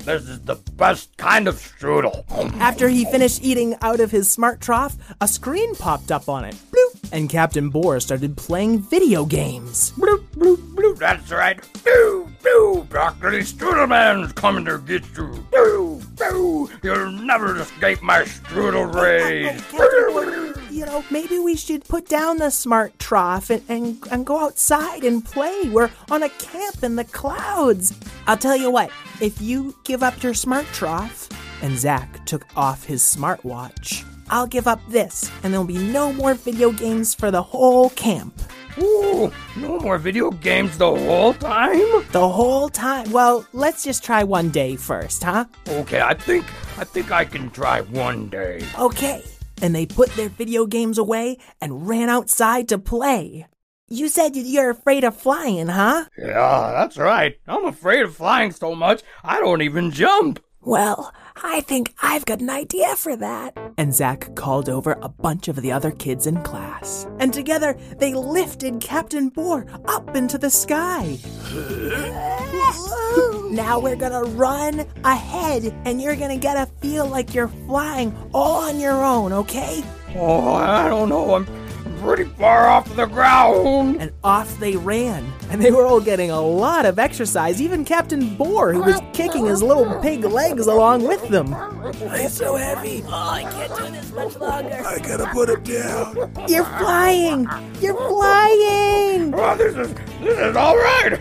This 0.04 0.28
is 0.28 0.40
the 0.42 0.57
best 0.76 1.16
kind 1.16 1.49
of 1.49 1.57
strudel. 1.57 2.25
After 2.61 2.88
he 2.88 3.04
finished 3.07 3.42
eating 3.42 3.76
out 3.83 4.00
of 4.00 4.11
his 4.11 4.30
smart 4.30 4.61
trough, 4.61 4.97
a 5.21 5.26
screen 5.28 5.75
popped 5.75 6.12
up 6.12 6.28
on 6.28 6.45
it. 6.45 6.54
Bloop! 6.71 7.11
And 7.12 7.28
Captain 7.28 7.69
Boar 7.69 7.99
started 8.00 8.37
playing 8.37 8.80
video 8.80 9.25
games. 9.25 9.92
Bloop, 9.92 10.25
bloop, 10.37 10.57
bloop. 10.75 10.99
That's 10.99 11.30
right. 11.30 11.61
Boo, 11.85 12.30
boo. 12.42 12.87
Broccoli 12.88 13.40
Strudel 13.40 13.88
Man's 13.88 14.33
coming 14.33 14.64
to 14.64 14.78
get 14.78 15.02
you. 15.16 15.45
Boo, 15.50 16.00
boo. 16.16 16.71
You'll 16.83 17.11
never 17.11 17.61
escape 17.61 18.00
my 18.02 18.23
strudel 18.23 18.95
rage. 18.95 20.37
You 20.71 20.87
know, 20.87 21.05
maybe 21.11 21.39
we 21.39 21.57
should 21.57 21.85
put 21.85 22.09
down 22.09 22.39
the 22.39 22.50
smart 22.50 22.97
trough 23.00 23.50
and, 23.50 23.62
and, 23.69 23.99
and 24.12 24.25
go 24.25 24.39
outside 24.39 25.03
and 25.03 25.25
play. 25.25 25.62
We're 25.65 25.91
on 26.11 26.23
a 26.23 26.29
camp 26.29 26.85
in 26.85 26.95
the 26.95 27.05
clouds. 27.05 27.93
I'll 28.29 28.37
tell 28.37 28.57
you 28.57 28.71
what, 28.71 28.91
if 29.21 29.41
you 29.43 29.75
give 29.83 30.05
up 30.05 30.23
your 30.23 30.33
smart 30.33 30.67
trough, 30.67 31.29
and 31.61 31.77
Zach 31.77 32.25
took 32.25 32.47
off 32.57 32.85
his 32.85 33.03
smartwatch, 33.03 34.05
I'll 34.31 34.47
give 34.47 34.69
up 34.69 34.81
this, 34.89 35.29
and 35.43 35.53
there'll 35.53 35.67
be 35.67 35.77
no 35.77 36.12
more 36.12 36.35
video 36.35 36.71
games 36.71 37.17
for 37.17 37.33
the 37.33 37.43
whole 37.43 37.91
camp. 37.91 38.33
Ooh, 38.79 39.33
no 39.57 39.81
more 39.81 39.99
video 39.99 40.31
games 40.31 40.79
the 40.79 40.87
whole 40.89 41.35
time? 41.35 41.81
The 42.12 42.29
whole 42.29 42.69
time. 42.69 43.11
Well, 43.11 43.45
let's 43.53 43.83
just 43.83 44.05
try 44.05 44.23
one 44.23 44.50
day 44.50 44.77
first, 44.77 45.25
huh? 45.25 45.47
Okay, 45.69 46.00
I 46.00 46.15
think 46.15 46.45
I 46.79 46.85
think 46.85 47.11
I 47.11 47.25
can 47.25 47.50
try 47.50 47.81
one 47.81 48.29
day. 48.29 48.65
Okay. 48.79 49.25
And 49.62 49.75
they 49.75 49.87
put 49.87 50.11
their 50.11 50.29
video 50.29 50.67
games 50.67 50.99
away 50.99 51.38
and 51.61 51.87
ran 51.87 52.09
outside 52.09 52.69
to 52.69 52.79
play. 52.79 53.47
You 53.88 54.09
said 54.09 54.37
you're 54.37 54.71
afraid 54.71 55.05
of 55.05 55.17
flying, 55.17 55.67
huh? 55.67 56.07
Yeah, 56.17 56.73
that's 56.73 56.97
right. 56.97 57.35
I'm 57.49 57.64
afraid 57.64 58.02
of 58.02 58.14
flying 58.14 58.52
so 58.52 58.75
much 58.75 59.02
I 59.25 59.40
don't 59.40 59.62
even 59.62 59.90
jump. 59.90 60.40
Well, 60.62 61.14
I 61.43 61.62
think 61.62 61.95
I've 62.02 62.26
got 62.26 62.40
an 62.40 62.50
idea 62.50 62.95
for 62.95 63.17
that. 63.17 63.57
And 63.79 63.95
Zach 63.95 64.37
called 64.37 64.69
over 64.69 64.99
a 65.00 65.09
bunch 65.09 65.49
of 65.49 65.57
the 65.57 65.73
other 65.73 65.90
kids 65.90 66.26
in 66.26 66.43
class. 66.43 67.07
And 67.19 67.33
together 67.33 67.79
they 67.99 68.12
lifted 68.12 68.79
Captain 68.79 69.31
Boar 69.31 69.64
up 69.87 70.14
into 70.14 70.37
the 70.37 70.50
sky. 70.50 71.17
now 73.50 73.81
we're 73.81 73.97
gonna 73.97 74.25
run 74.25 74.85
ahead, 75.02 75.75
and 75.87 76.00
you're 76.00 76.17
gonna 76.17 76.37
get 76.37 76.59
a 76.59 76.67
feel 76.83 77.07
like 77.07 77.35
you're 77.35 77.49
flying 77.67 78.14
all 78.35 78.69
on 78.69 78.79
your 78.79 79.02
own, 79.02 79.33
okay? 79.33 79.83
Oh, 80.14 80.57
I 80.57 80.90
don't 80.90 81.09
know. 81.09 81.37
I'm, 81.37 81.47
I'm 81.49 81.60
pretty 82.00 82.25
far 82.25 82.66
off 82.66 82.95
the 82.97 83.07
ground. 83.07 84.00
And 84.00 84.12
off 84.25 84.59
they 84.59 84.76
ran. 84.76 85.30
And 85.50 85.62
they 85.62 85.71
were 85.71 85.85
all 85.85 86.00
getting 86.00 86.30
a 86.30 86.40
lot 86.40 86.87
of 86.87 86.99
exercise, 86.99 87.61
even 87.61 87.85
Captain 87.85 88.37
Boar, 88.37 88.73
who 88.73 88.83
was 88.83 89.00
kicking 89.12 89.47
his 89.47 89.62
little 89.62 90.00
pig 90.00 90.25
legs 90.25 90.66
along 90.66 91.07
with 91.07 91.28
them. 91.28 91.52
I'm 91.54 92.28
so 92.28 92.57
heavy. 92.57 93.02
Oh, 93.07 93.11
I 93.11 93.42
can't 93.42 93.76
do 93.76 93.90
this 93.90 94.12
much 94.12 94.37
longer. 94.37 94.83
I 94.87 94.99
gotta 94.99 95.26
put 95.26 95.49
it 95.50 95.64
down. 95.64 96.16
You're 96.49 96.64
flying! 96.64 97.49
You're 97.80 97.97
flying! 97.97 99.35
Oh, 99.35 99.57
this 99.57 99.76
is 99.76 99.95
this 100.21 100.38
is 100.38 100.57
all 100.57 100.76
right. 100.76 101.19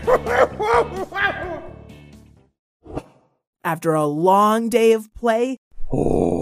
After 3.62 3.94
a 3.94 4.06
long 4.06 4.68
day 4.68 4.92
of 4.92 5.12
play, 5.14 5.58
oh. 5.92 6.39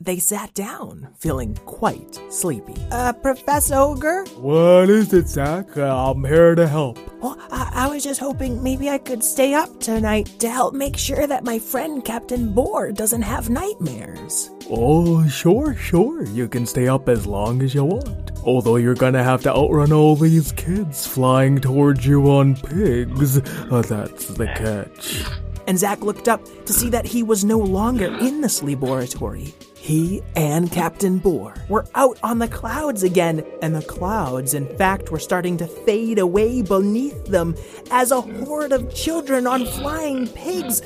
They 0.00 0.18
sat 0.18 0.54
down, 0.54 1.08
feeling 1.18 1.54
quite 1.66 2.18
sleepy. 2.30 2.74
Uh, 2.90 3.12
Professor 3.12 3.74
Ogre? 3.74 4.24
What 4.36 4.88
is 4.88 5.12
it, 5.12 5.28
Zach? 5.28 5.76
Uh, 5.76 6.10
I'm 6.10 6.24
here 6.24 6.54
to 6.54 6.66
help. 6.66 6.98
Well, 7.22 7.38
I-, 7.50 7.70
I 7.74 7.88
was 7.88 8.02
just 8.02 8.18
hoping 8.18 8.62
maybe 8.62 8.88
I 8.88 8.98
could 8.98 9.22
stay 9.22 9.52
up 9.52 9.78
tonight 9.80 10.26
to 10.40 10.48
help 10.48 10.72
make 10.74 10.96
sure 10.96 11.26
that 11.26 11.44
my 11.44 11.58
friend 11.58 12.04
Captain 12.04 12.52
Boar 12.52 12.92
doesn't 12.92 13.22
have 13.22 13.50
nightmares. 13.50 14.50
Oh, 14.70 15.26
sure, 15.28 15.74
sure. 15.74 16.24
You 16.24 16.48
can 16.48 16.64
stay 16.64 16.88
up 16.88 17.08
as 17.08 17.26
long 17.26 17.60
as 17.60 17.74
you 17.74 17.84
want. 17.84 18.30
Although 18.44 18.76
you're 18.76 18.94
gonna 18.94 19.22
have 19.22 19.42
to 19.42 19.50
outrun 19.54 19.92
all 19.92 20.16
these 20.16 20.52
kids 20.52 21.06
flying 21.06 21.60
towards 21.60 22.06
you 22.06 22.22
on 22.30 22.56
pigs. 22.56 23.36
Uh, 23.38 23.82
that's 23.82 24.28
the 24.28 24.46
catch. 24.46 25.24
And 25.66 25.78
Zach 25.78 26.00
looked 26.00 26.26
up 26.26 26.42
to 26.64 26.72
see 26.72 26.88
that 26.90 27.04
he 27.04 27.22
was 27.22 27.44
no 27.44 27.58
longer 27.58 28.06
in 28.06 28.40
the 28.40 28.48
sleeporatory. 28.48 29.52
He 29.90 30.22
and 30.36 30.70
Captain 30.70 31.18
Boar 31.18 31.52
were 31.68 31.84
out 31.96 32.16
on 32.22 32.38
the 32.38 32.46
clouds 32.46 33.02
again, 33.02 33.44
and 33.60 33.74
the 33.74 33.82
clouds, 33.82 34.54
in 34.54 34.68
fact, 34.76 35.10
were 35.10 35.18
starting 35.18 35.56
to 35.56 35.66
fade 35.66 36.20
away 36.20 36.62
beneath 36.62 37.26
them 37.26 37.56
as 37.90 38.12
a 38.12 38.20
horde 38.20 38.70
of 38.70 38.94
children 38.94 39.48
on 39.48 39.66
flying 39.66 40.28
pigs 40.28 40.80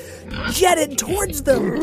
jetted 0.49 0.97
towards 0.97 1.43
them. 1.43 1.75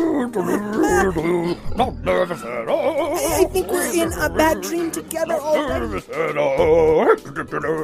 Not 1.76 2.02
nervous 2.02 2.42
at 2.42 2.66
all. 2.66 3.14
I 3.14 3.44
think 3.44 3.68
we're 3.68 3.92
in 3.92 4.12
a 4.14 4.28
bad 4.28 4.60
dream 4.60 4.90
together 4.90 5.34
already. 5.34 6.00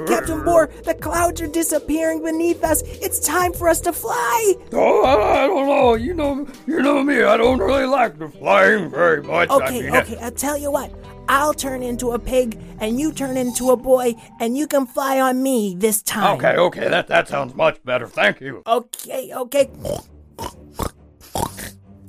Captain 0.08 0.42
Boar, 0.44 0.68
the 0.82 0.96
clouds 1.00 1.40
are 1.42 1.46
disappearing 1.46 2.24
beneath 2.24 2.64
us. 2.64 2.82
It's 2.82 3.20
time 3.20 3.52
for 3.52 3.68
us 3.68 3.80
to 3.82 3.92
fly. 3.92 4.54
Oh, 4.72 5.04
I 5.04 5.46
don't 5.46 5.68
know. 5.68 5.94
You 5.94 6.14
know, 6.14 6.44
you 6.66 6.82
know 6.82 7.04
me. 7.04 7.22
I 7.22 7.36
don't 7.36 7.60
really 7.60 7.86
like 7.86 8.18
the 8.18 8.28
flying 8.28 8.90
very 8.90 9.27
Okay, 9.28 9.90
okay, 9.90 10.16
I'll 10.20 10.30
tell 10.30 10.56
you 10.56 10.70
what. 10.70 10.90
I'll 11.28 11.52
turn 11.52 11.82
into 11.82 12.12
a 12.12 12.18
pig 12.18 12.58
and 12.80 12.98
you 12.98 13.12
turn 13.12 13.36
into 13.36 13.70
a 13.70 13.76
boy 13.76 14.14
and 14.40 14.56
you 14.56 14.66
can 14.66 14.86
fly 14.86 15.20
on 15.20 15.42
me 15.42 15.74
this 15.76 16.00
time. 16.00 16.38
Okay, 16.38 16.56
okay. 16.56 16.88
That 16.88 17.06
that 17.08 17.28
sounds 17.28 17.54
much 17.54 17.82
better. 17.84 18.06
Thank 18.06 18.40
you. 18.40 18.62
Okay, 18.66 19.32
okay. 19.34 19.70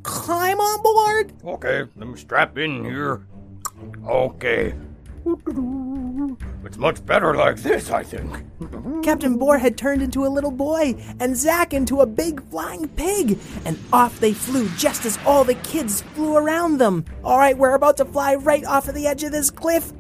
Climb 0.04 0.60
on 0.60 0.82
board. 0.82 1.34
Okay, 1.44 1.86
let 1.98 2.08
me 2.08 2.18
strap 2.18 2.58
in 2.58 2.86
here. 2.86 3.28
Okay. 4.08 4.74
It's 6.66 6.78
much 6.78 7.06
better 7.06 7.36
like 7.36 7.58
this, 7.58 7.90
I 7.90 8.04
think. 8.04 8.44
Captain 9.04 9.38
Boar 9.38 9.58
had 9.58 9.78
turned 9.78 10.02
into 10.02 10.26
a 10.26 10.28
little 10.28 10.52
boy 10.52 10.96
and 11.20 11.36
Zack 11.36 11.74
into 11.74 12.02
a 12.02 12.06
big 12.06 12.44
flying 12.50 12.88
pig. 12.90 13.40
And 13.66 13.80
off 13.94 14.20
they 14.20 14.34
flew 14.34 14.68
just 14.78 15.06
as 15.06 15.18
all 15.26 15.44
the 15.44 15.56
kids 15.56 16.02
flew 16.02 16.36
around 16.36 16.78
them. 16.78 17.06
All 17.24 17.38
right, 17.38 17.58
we're 17.58 17.76
about 17.76 17.98
to 17.98 18.06
fly 18.06 18.36
right 18.36 18.66
off 18.66 18.88
of 18.88 18.96
the 18.96 19.08
edge 19.08 19.24
of 19.24 19.32
this 19.32 19.50
cliff. 19.50 19.92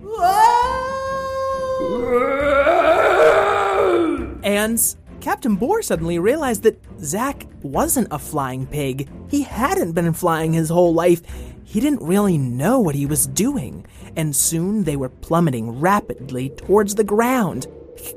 And 4.43 4.95
Captain 5.21 5.55
Boar 5.55 5.81
suddenly 5.81 6.19
realized 6.19 6.63
that 6.63 6.81
Zack 7.01 7.45
wasn't 7.61 8.07
a 8.11 8.19
flying 8.19 8.65
pig. 8.67 9.09
He 9.29 9.43
hadn't 9.43 9.93
been 9.93 10.13
flying 10.13 10.53
his 10.53 10.69
whole 10.69 10.93
life. 10.93 11.21
He 11.69 11.79
didn't 11.79 12.01
really 12.01 12.39
know 12.39 12.79
what 12.79 12.95
he 12.95 13.05
was 13.05 13.27
doing, 13.27 13.85
and 14.15 14.35
soon 14.35 14.85
they 14.85 14.95
were 14.95 15.07
plummeting 15.07 15.79
rapidly 15.79 16.49
towards 16.49 16.95
the 16.95 17.03
ground. 17.03 17.67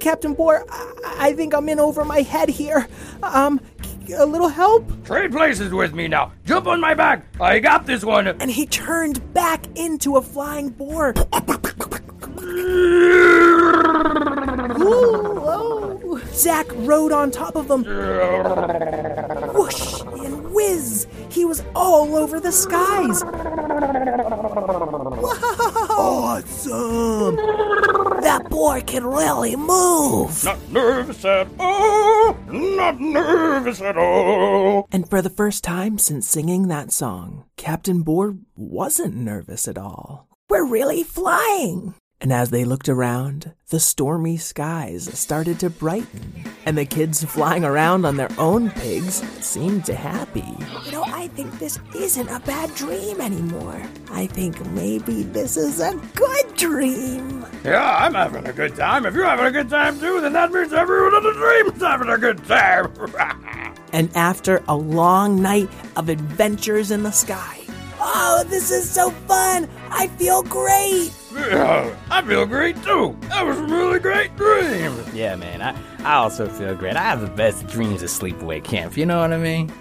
Captain 0.00 0.32
Boar, 0.32 0.64
I, 0.70 1.16
I 1.18 1.32
think 1.34 1.52
I'm 1.52 1.68
in 1.68 1.78
over 1.78 2.02
my 2.02 2.22
head 2.22 2.48
here. 2.48 2.88
Um, 3.22 3.60
a 4.16 4.24
little 4.24 4.48
help? 4.48 5.04
Trade 5.04 5.32
places 5.32 5.70
with 5.70 5.92
me 5.92 6.08
now. 6.08 6.32
Jump 6.46 6.66
on 6.66 6.80
my 6.80 6.94
back. 6.94 7.26
I 7.42 7.58
got 7.58 7.84
this 7.84 8.02
one. 8.02 8.26
And 8.26 8.50
he 8.50 8.64
turned 8.64 9.34
back 9.34 9.66
into 9.76 10.16
a 10.16 10.22
flying 10.22 10.70
boar. 10.70 11.12
Ooh, 14.80 15.42
oh. 15.44 16.22
Zack 16.32 16.66
rode 16.76 17.12
on 17.12 17.30
top 17.30 17.56
of 17.56 17.70
him. 17.70 17.84
Whoosh 19.52 20.00
and 20.00 20.54
whiz. 20.54 21.06
He 21.32 21.46
was 21.46 21.64
all 21.74 22.14
over 22.14 22.38
the 22.40 22.52
skies. 22.52 23.22
Awesome. 25.98 27.36
That 28.20 28.50
boy 28.50 28.82
can 28.86 29.06
really 29.06 29.56
move. 29.56 30.44
Not 30.44 30.70
nervous 30.70 31.24
at 31.24 31.48
all. 31.58 32.34
Not 32.48 33.00
nervous 33.00 33.80
at 33.80 33.96
all. 33.96 34.86
And 34.92 35.08
for 35.08 35.22
the 35.22 35.30
first 35.30 35.64
time 35.64 35.98
since 35.98 36.28
singing 36.28 36.68
that 36.68 36.92
song, 36.92 37.46
Captain 37.56 38.02
Boar 38.02 38.36
wasn't 38.54 39.16
nervous 39.16 39.66
at 39.66 39.78
all. 39.78 40.28
We're 40.50 40.66
really 40.66 41.02
flying. 41.02 41.94
And 42.22 42.32
as 42.32 42.50
they 42.50 42.64
looked 42.64 42.88
around, 42.88 43.52
the 43.70 43.80
stormy 43.80 44.36
skies 44.36 45.10
started 45.18 45.58
to 45.58 45.68
brighten, 45.68 46.44
and 46.64 46.78
the 46.78 46.84
kids 46.84 47.24
flying 47.24 47.64
around 47.64 48.04
on 48.04 48.16
their 48.16 48.30
own 48.38 48.70
pigs 48.70 49.16
seemed 49.44 49.88
happy. 49.88 50.56
You 50.84 50.92
know, 50.92 51.02
I 51.04 51.26
think 51.34 51.58
this 51.58 51.80
isn't 51.96 52.28
a 52.28 52.38
bad 52.38 52.72
dream 52.76 53.20
anymore. 53.20 53.82
I 54.12 54.28
think 54.28 54.64
maybe 54.66 55.24
this 55.24 55.56
is 55.56 55.80
a 55.80 56.00
good 56.14 56.54
dream. 56.54 57.44
Yeah, 57.64 57.96
I'm 57.96 58.14
having 58.14 58.46
a 58.46 58.52
good 58.52 58.76
time. 58.76 59.04
If 59.04 59.14
you're 59.14 59.26
having 59.26 59.46
a 59.46 59.50
good 59.50 59.68
time 59.68 59.98
too, 59.98 60.20
then 60.20 60.32
that 60.34 60.52
means 60.52 60.72
everyone 60.72 61.16
in 61.16 61.24
the 61.24 61.32
dream 61.32 61.74
is 61.74 61.82
having 61.82 62.08
a 62.08 62.18
good 62.18 62.44
time. 62.44 62.92
And 63.94 64.08
after 64.16 64.64
a 64.68 64.74
long 64.74 65.42
night 65.42 65.68
of 65.96 66.08
adventures 66.08 66.90
in 66.90 67.02
the 67.02 67.10
sky, 67.10 67.61
oh, 68.04 68.44
this 68.48 68.70
is 68.70 68.88
so 68.90 69.10
fun! 69.10 69.68
I 69.90 70.08
feel 70.08 70.42
great! 70.42 71.12
yeah, 71.34 71.94
I 72.10 72.22
feel 72.22 72.44
great 72.46 72.76
too. 72.82 73.16
That 73.28 73.46
was 73.46 73.58
a 73.58 73.62
really 73.64 73.98
great 74.00 74.36
dream. 74.36 74.94
Yeah, 75.14 75.36
man, 75.36 75.62
I, 75.62 75.74
I 76.04 76.14
also 76.16 76.46
feel 76.48 76.74
great. 76.74 76.96
I 76.96 77.02
have 77.02 77.20
the 77.20 77.26
best 77.28 77.66
dreams 77.68 78.02
at 78.02 78.08
sleepaway 78.10 78.62
camp, 78.62 78.96
you 78.96 79.06
know 79.06 79.20
what 79.20 79.32
I 79.32 79.38
mean? 79.38 79.72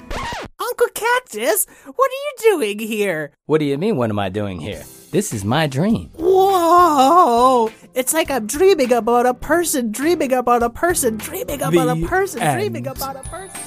Uncle 0.60 0.88
Cactus, 0.94 1.66
what 1.86 2.12
are 2.12 2.22
you 2.48 2.58
doing 2.58 2.80
here? 2.80 3.32
What 3.48 3.58
do 3.60 3.66
you 3.66 3.78
mean, 3.78 3.98
what 3.98 4.10
am 4.10 4.20
I 4.20 4.30
doing 4.30 4.60
here? 4.60 4.84
This 5.12 5.34
is 5.34 5.44
my 5.44 5.68
dream. 5.68 6.10
Whoa! 6.16 7.70
It's 7.94 8.13
like 8.13 8.32
I'm 8.32 8.48
dreaming 8.48 8.94
about 8.94 9.25
a 9.25 9.34
person, 9.34 9.92
dreaming 9.92 10.32
about 10.32 10.63
a 10.63 10.70
person, 10.70 11.18
dreaming 11.18 11.62
about 11.62 11.98
a 11.98 12.00
The 12.00 12.08
person, 12.08 12.40
dreaming 12.56 12.88
about 12.88 13.18
a 13.18 13.24
person. 13.28 13.60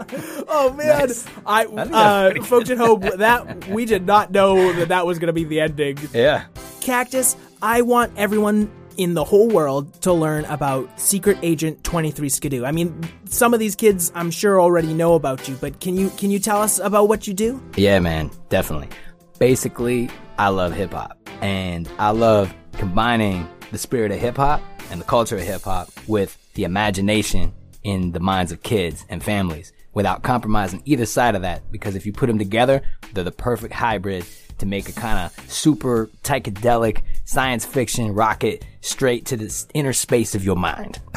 Oh 0.55 0.71
man, 0.75 1.11
I 1.47 1.65
uh, 1.65 2.43
folks 2.45 2.69
at 2.69 2.77
home 2.77 3.01
that 3.01 3.67
we 3.69 3.87
did 3.87 4.07
not 4.07 4.31
know 4.31 4.73
that 4.75 4.89
that 4.89 5.07
was 5.07 5.19
going 5.19 5.29
to 5.29 5.33
be 5.33 5.45
the 5.45 5.61
ending. 5.61 5.99
Yeah. 6.13 6.45
Cactus, 6.81 7.37
I 7.63 7.81
want 7.81 8.13
everyone 8.17 8.71
in 8.97 9.15
the 9.15 9.25
whole 9.25 9.49
world 9.49 9.93
to 10.03 10.13
learn 10.13 10.45
about 10.47 11.01
Secret 11.01 11.39
Agent 11.43 11.83
23 11.85 12.29
Skidoo. 12.29 12.65
I 12.65 12.73
mean, 12.73 13.03
some 13.25 13.55
of 13.55 13.61
these 13.61 13.75
kids 13.75 14.13
I'm 14.15 14.31
sure 14.31 14.61
already 14.61 14.93
know 14.93 15.15
about 15.15 15.49
you, 15.49 15.57
but 15.57 15.81
can 15.81 15.97
you 15.97 16.11
can 16.11 16.31
you 16.31 16.39
tell 16.39 16.61
us 16.61 16.79
about 16.79 17.09
what 17.09 17.27
you 17.27 17.35
do? 17.35 17.63
Yeah, 17.77 17.99
man, 18.01 18.31
definitely. 18.49 18.91
Basically, 19.39 20.11
I 20.39 20.49
love 20.49 20.75
hip 20.75 20.93
hop, 20.93 21.19
and 21.41 21.89
I 21.99 22.11
love 22.11 22.55
combining 22.75 23.49
the 23.71 23.79
spirit 23.79 24.13
of 24.13 24.19
hip 24.19 24.37
hop 24.37 24.63
and 24.91 25.01
the 25.01 25.05
culture 25.05 25.37
of 25.37 25.43
hip 25.43 25.63
hop 25.63 25.89
with 26.07 26.37
the 26.55 26.65
imagination 26.65 27.55
in 27.85 28.13
the 28.13 28.21
minds 28.21 28.53
of 28.53 28.63
kids 28.63 29.05
and 29.09 29.23
families 29.23 29.73
without 29.95 30.23
compromising 30.23 30.83
either 30.85 31.07
side 31.07 31.35
of 31.35 31.43
that. 31.43 31.71
Because 31.71 31.95
if 31.95 32.07
you 32.07 32.13
put 32.13 32.27
them 32.27 32.39
together, 32.39 32.83
they're 33.13 33.25
the 33.25 33.31
perfect 33.31 33.75
hybrid 33.75 34.25
to 34.59 34.67
make 34.67 34.89
a 34.89 34.93
kind 34.93 35.19
of 35.19 35.51
super 35.51 36.09
psychedelic 36.23 37.03
science 37.25 37.65
fiction 37.65 38.15
rocket 38.15 38.65
straight 38.81 39.27
to 39.27 39.37
the 39.37 39.65
inner 39.75 39.93
space 39.93 40.35
of 40.35 40.45
your 40.45 40.57
mind. 40.57 41.01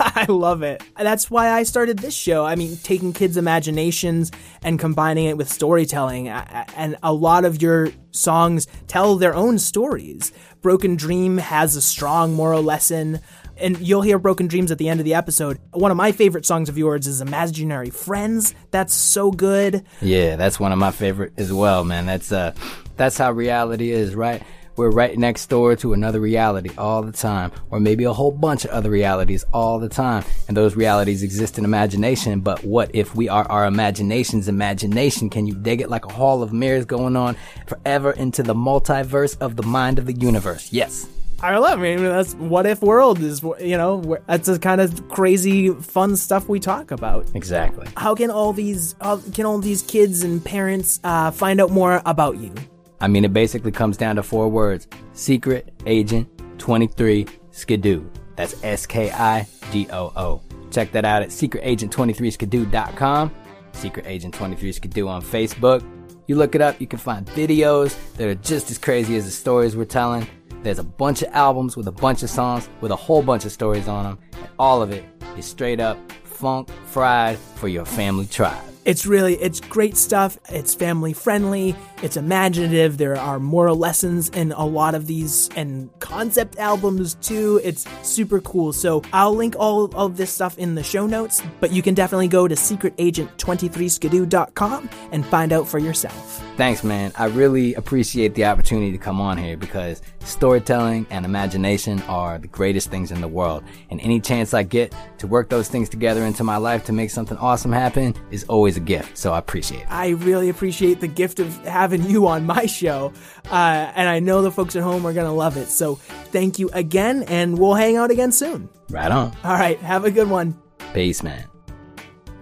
I 0.00 0.26
love 0.28 0.62
it. 0.62 0.82
That's 0.96 1.30
why 1.30 1.50
I 1.50 1.64
started 1.64 1.98
this 1.98 2.14
show. 2.14 2.44
I 2.44 2.54
mean, 2.54 2.76
taking 2.76 3.12
kids' 3.12 3.36
imaginations 3.36 4.30
and 4.62 4.78
combining 4.78 5.26
it 5.26 5.36
with 5.36 5.50
storytelling. 5.50 6.28
And 6.28 6.96
a 7.02 7.12
lot 7.12 7.44
of 7.44 7.60
your 7.60 7.90
songs 8.12 8.68
tell 8.86 9.16
their 9.16 9.34
own 9.34 9.58
stories. 9.58 10.32
Broken 10.62 10.96
Dream 10.96 11.38
has 11.38 11.74
a 11.74 11.82
strong 11.82 12.34
moral 12.34 12.62
lesson. 12.62 13.20
And 13.60 13.78
you'll 13.80 14.02
hear 14.02 14.18
Broken 14.18 14.46
Dreams 14.46 14.70
at 14.70 14.78
the 14.78 14.88
end 14.88 15.00
of 15.00 15.04
the 15.04 15.14
episode. 15.14 15.58
One 15.72 15.90
of 15.90 15.96
my 15.96 16.12
favorite 16.12 16.46
songs 16.46 16.68
of 16.68 16.78
yours 16.78 17.06
is 17.06 17.20
Imaginary 17.20 17.90
Friends. 17.90 18.54
That's 18.70 18.94
so 18.94 19.30
good. 19.30 19.84
Yeah, 20.00 20.36
that's 20.36 20.60
one 20.60 20.72
of 20.72 20.78
my 20.78 20.90
favorite 20.90 21.32
as 21.36 21.52
well, 21.52 21.84
man. 21.84 22.06
That's 22.06 22.30
uh 22.32 22.54
that's 22.96 23.18
how 23.18 23.32
reality 23.32 23.90
is, 23.90 24.14
right? 24.14 24.42
We're 24.78 24.90
right 24.90 25.18
next 25.18 25.46
door 25.46 25.74
to 25.74 25.92
another 25.92 26.20
reality 26.20 26.70
all 26.78 27.02
the 27.02 27.10
time, 27.10 27.50
or 27.68 27.80
maybe 27.80 28.04
a 28.04 28.12
whole 28.12 28.30
bunch 28.30 28.64
of 28.64 28.70
other 28.70 28.90
realities 28.90 29.44
all 29.52 29.80
the 29.80 29.88
time. 29.88 30.22
And 30.46 30.56
those 30.56 30.76
realities 30.76 31.24
exist 31.24 31.58
in 31.58 31.64
imagination. 31.64 32.38
But 32.40 32.62
what 32.62 32.92
if 32.94 33.12
we 33.16 33.28
are 33.28 33.44
our 33.50 33.66
imagination's 33.66 34.46
imagination? 34.46 35.30
Can 35.30 35.48
you 35.48 35.54
dig 35.56 35.80
it 35.80 35.90
like 35.90 36.06
a 36.06 36.12
hall 36.12 36.44
of 36.44 36.52
mirrors 36.52 36.84
going 36.84 37.16
on 37.16 37.36
forever 37.66 38.12
into 38.12 38.44
the 38.44 38.54
multiverse 38.54 39.36
of 39.40 39.56
the 39.56 39.64
mind 39.64 39.98
of 39.98 40.06
the 40.06 40.12
universe? 40.12 40.72
Yes. 40.72 41.08
I 41.40 41.56
love. 41.58 41.78
I 41.78 41.82
mean, 41.82 42.02
that's 42.02 42.34
what 42.34 42.66
if 42.66 42.82
world 42.82 43.20
is. 43.20 43.42
You 43.60 43.76
know, 43.76 44.18
that's 44.26 44.48
the 44.48 44.58
kind 44.58 44.80
of 44.80 45.08
crazy, 45.08 45.70
fun 45.70 46.16
stuff 46.16 46.48
we 46.48 46.58
talk 46.58 46.90
about. 46.90 47.30
Exactly. 47.34 47.86
How 47.96 48.14
can 48.14 48.30
all 48.30 48.52
these 48.52 48.96
can 49.32 49.46
all 49.46 49.58
these 49.58 49.82
kids 49.82 50.24
and 50.24 50.44
parents 50.44 50.98
uh, 51.04 51.30
find 51.30 51.60
out 51.60 51.70
more 51.70 52.02
about 52.04 52.38
you? 52.38 52.52
I 53.00 53.06
mean, 53.06 53.24
it 53.24 53.32
basically 53.32 53.70
comes 53.70 53.96
down 53.96 54.16
to 54.16 54.24
four 54.24 54.48
words 54.48 54.88
Secret 55.12 55.72
Agent 55.86 56.28
23 56.58 57.26
Skidoo. 57.52 58.04
That's 58.34 58.56
S 58.64 58.86
K 58.86 59.10
I 59.12 59.46
D 59.70 59.86
O 59.92 60.12
O. 60.16 60.42
Check 60.72 60.90
that 60.92 61.04
out 61.04 61.22
at 61.22 61.28
secretagent23skidoo.com. 61.28 63.30
Secret 63.72 64.06
Agent 64.06 64.34
23 64.34 64.72
Skidoo 64.72 65.06
on 65.06 65.22
Facebook. 65.22 65.84
You 66.26 66.36
look 66.36 66.54
it 66.54 66.60
up, 66.60 66.78
you 66.80 66.86
can 66.86 66.98
find 66.98 67.26
videos 67.26 67.96
that 68.16 68.28
are 68.28 68.34
just 68.34 68.70
as 68.70 68.76
crazy 68.76 69.16
as 69.16 69.24
the 69.24 69.30
stories 69.30 69.76
we're 69.76 69.86
telling. 69.86 70.26
There's 70.62 70.78
a 70.78 70.84
bunch 70.84 71.22
of 71.22 71.28
albums 71.32 71.76
with 71.76 71.86
a 71.86 71.92
bunch 71.92 72.22
of 72.22 72.30
songs 72.30 72.68
with 72.80 72.90
a 72.90 72.96
whole 72.96 73.22
bunch 73.22 73.44
of 73.44 73.52
stories 73.52 73.88
on 73.88 74.04
them, 74.04 74.18
and 74.32 74.48
all 74.58 74.82
of 74.82 74.90
it 74.90 75.04
is 75.36 75.46
straight 75.46 75.80
up 75.80 75.98
funk 76.24 76.68
fried 76.86 77.38
for 77.38 77.68
your 77.68 77.84
family 77.84 78.26
tribe. 78.26 78.62
It's 78.84 79.06
really 79.06 79.34
it's 79.34 79.60
great 79.60 79.96
stuff. 79.96 80.38
It's 80.48 80.74
family 80.74 81.12
friendly. 81.12 81.76
It's 82.00 82.16
imaginative. 82.16 82.96
There 82.96 83.16
are 83.16 83.40
moral 83.40 83.74
lessons 83.74 84.28
in 84.28 84.52
a 84.52 84.64
lot 84.64 84.94
of 84.94 85.08
these 85.08 85.50
and 85.56 85.90
concept 85.98 86.56
albums 86.58 87.16
too. 87.16 87.60
It's 87.64 87.86
super 88.02 88.40
cool. 88.40 88.72
So 88.72 89.02
I'll 89.12 89.34
link 89.34 89.56
all 89.58 89.86
of 89.96 90.16
this 90.16 90.30
stuff 90.30 90.56
in 90.58 90.76
the 90.76 90.84
show 90.84 91.06
notes, 91.06 91.42
but 91.58 91.72
you 91.72 91.82
can 91.82 91.94
definitely 91.94 92.28
go 92.28 92.46
to 92.46 92.54
secretagent23skidoo.com 92.54 94.90
and 95.10 95.26
find 95.26 95.52
out 95.52 95.66
for 95.66 95.80
yourself. 95.80 96.40
Thanks, 96.56 96.84
man. 96.84 97.10
I 97.16 97.24
really 97.26 97.74
appreciate 97.74 98.34
the 98.34 98.44
opportunity 98.44 98.92
to 98.92 98.98
come 98.98 99.20
on 99.20 99.36
here 99.38 99.56
because 99.56 100.00
storytelling 100.20 101.06
and 101.10 101.24
imagination 101.24 102.00
are 102.02 102.38
the 102.38 102.48
greatest 102.48 102.90
things 102.90 103.10
in 103.12 103.20
the 103.20 103.28
world. 103.28 103.62
And 103.90 104.00
any 104.00 104.20
chance 104.20 104.54
I 104.54 104.62
get 104.62 104.94
to 105.18 105.26
work 105.26 105.48
those 105.48 105.68
things 105.68 105.88
together 105.88 106.22
into 106.24 106.44
my 106.44 106.58
life 106.58 106.84
to 106.86 106.92
make 106.92 107.10
something 107.10 107.36
awesome 107.38 107.72
happen 107.72 108.14
is 108.30 108.44
always 108.44 108.76
a 108.76 108.80
gift. 108.80 109.18
So 109.18 109.32
I 109.32 109.38
appreciate 109.38 109.82
it. 109.82 109.90
I 109.90 110.10
really 110.10 110.48
appreciate 110.48 111.00
the 111.00 111.08
gift 111.08 111.38
of 111.38 111.56
having 111.64 111.87
you 111.96 112.26
on 112.26 112.46
my 112.46 112.66
show. 112.66 113.12
Uh, 113.50 113.92
and 113.94 114.08
I 114.08 114.20
know 114.20 114.42
the 114.42 114.50
folks 114.50 114.76
at 114.76 114.82
home 114.82 115.06
are 115.06 115.12
going 115.12 115.26
to 115.26 115.32
love 115.32 115.56
it. 115.56 115.68
So 115.68 115.96
thank 115.96 116.58
you 116.58 116.68
again, 116.72 117.22
and 117.24 117.58
we'll 117.58 117.74
hang 117.74 117.96
out 117.96 118.10
again 118.10 118.32
soon. 118.32 118.68
Right 118.90 119.10
on. 119.10 119.36
All 119.44 119.54
right. 119.54 119.78
Have 119.80 120.04
a 120.04 120.10
good 120.10 120.28
one. 120.28 120.58
Peace, 120.92 121.22
man. 121.22 121.44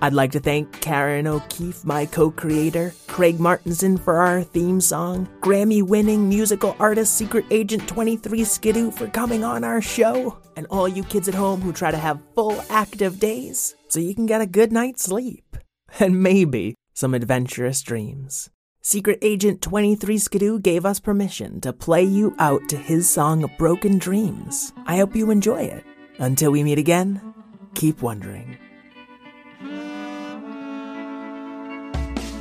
I'd 0.02 0.12
like 0.12 0.32
to 0.32 0.40
thank 0.40 0.80
Karen 0.80 1.26
O'Keefe, 1.26 1.84
my 1.84 2.04
co 2.06 2.30
creator, 2.30 2.92
Craig 3.06 3.40
Martinson 3.40 3.96
for 3.96 4.20
our 4.20 4.42
theme 4.42 4.80
song, 4.80 5.26
Grammy 5.40 5.82
winning 5.82 6.28
musical 6.28 6.76
artist 6.78 7.14
Secret 7.14 7.46
Agent 7.50 7.88
23 7.88 8.44
Skidoo 8.44 8.90
for 8.90 9.06
coming 9.08 9.42
on 9.42 9.64
our 9.64 9.80
show, 9.80 10.36
and 10.54 10.66
all 10.70 10.86
you 10.86 11.02
kids 11.02 11.28
at 11.28 11.34
home 11.34 11.62
who 11.62 11.72
try 11.72 11.90
to 11.90 11.96
have 11.96 12.20
full 12.34 12.62
active 12.68 13.18
days 13.18 13.74
so 13.88 13.98
you 13.98 14.14
can 14.14 14.26
get 14.26 14.42
a 14.42 14.46
good 14.46 14.70
night's 14.70 15.04
sleep. 15.04 15.56
And 15.98 16.22
maybe 16.22 16.74
some 16.92 17.14
adventurous 17.14 17.80
dreams. 17.80 18.50
Secret 18.88 19.18
Agent 19.20 19.60
23 19.62 20.16
Skidoo 20.16 20.60
gave 20.60 20.86
us 20.86 21.00
permission 21.00 21.60
to 21.60 21.72
play 21.72 22.04
you 22.04 22.36
out 22.38 22.68
to 22.68 22.76
his 22.76 23.10
song 23.10 23.50
Broken 23.58 23.98
Dreams. 23.98 24.72
I 24.86 24.98
hope 24.98 25.16
you 25.16 25.32
enjoy 25.32 25.62
it. 25.62 25.84
Until 26.20 26.52
we 26.52 26.62
meet 26.62 26.78
again, 26.78 27.20
keep 27.74 28.00
wondering. 28.00 28.56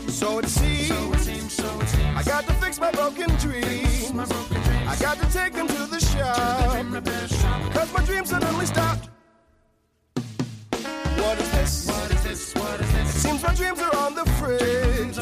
So 0.08 0.38
it 0.38 0.46
seems, 0.46 0.92
I 2.16 2.22
got 2.24 2.46
to 2.46 2.54
fix 2.54 2.80
my 2.80 2.92
broken 2.92 3.36
dreams. 3.38 4.12
I 4.16 4.98
got 5.00 5.18
to 5.18 5.34
take 5.34 5.54
them 5.54 5.68
to 5.68 5.88
the 5.88 6.00
shop. 6.00 7.74
Cause 7.74 7.92
my 7.92 8.06
dreams 8.06 8.30
suddenly 8.30 8.68
stopped. 8.68 9.10
What 10.14 11.40
is 11.40 11.52
this? 11.54 11.90
It 11.90 13.08
seems 13.08 13.42
my 13.42 13.56
dreams 13.56 13.80
are 13.80 13.96
on 13.96 14.14
the 14.14 14.26
fridge. 14.38 15.18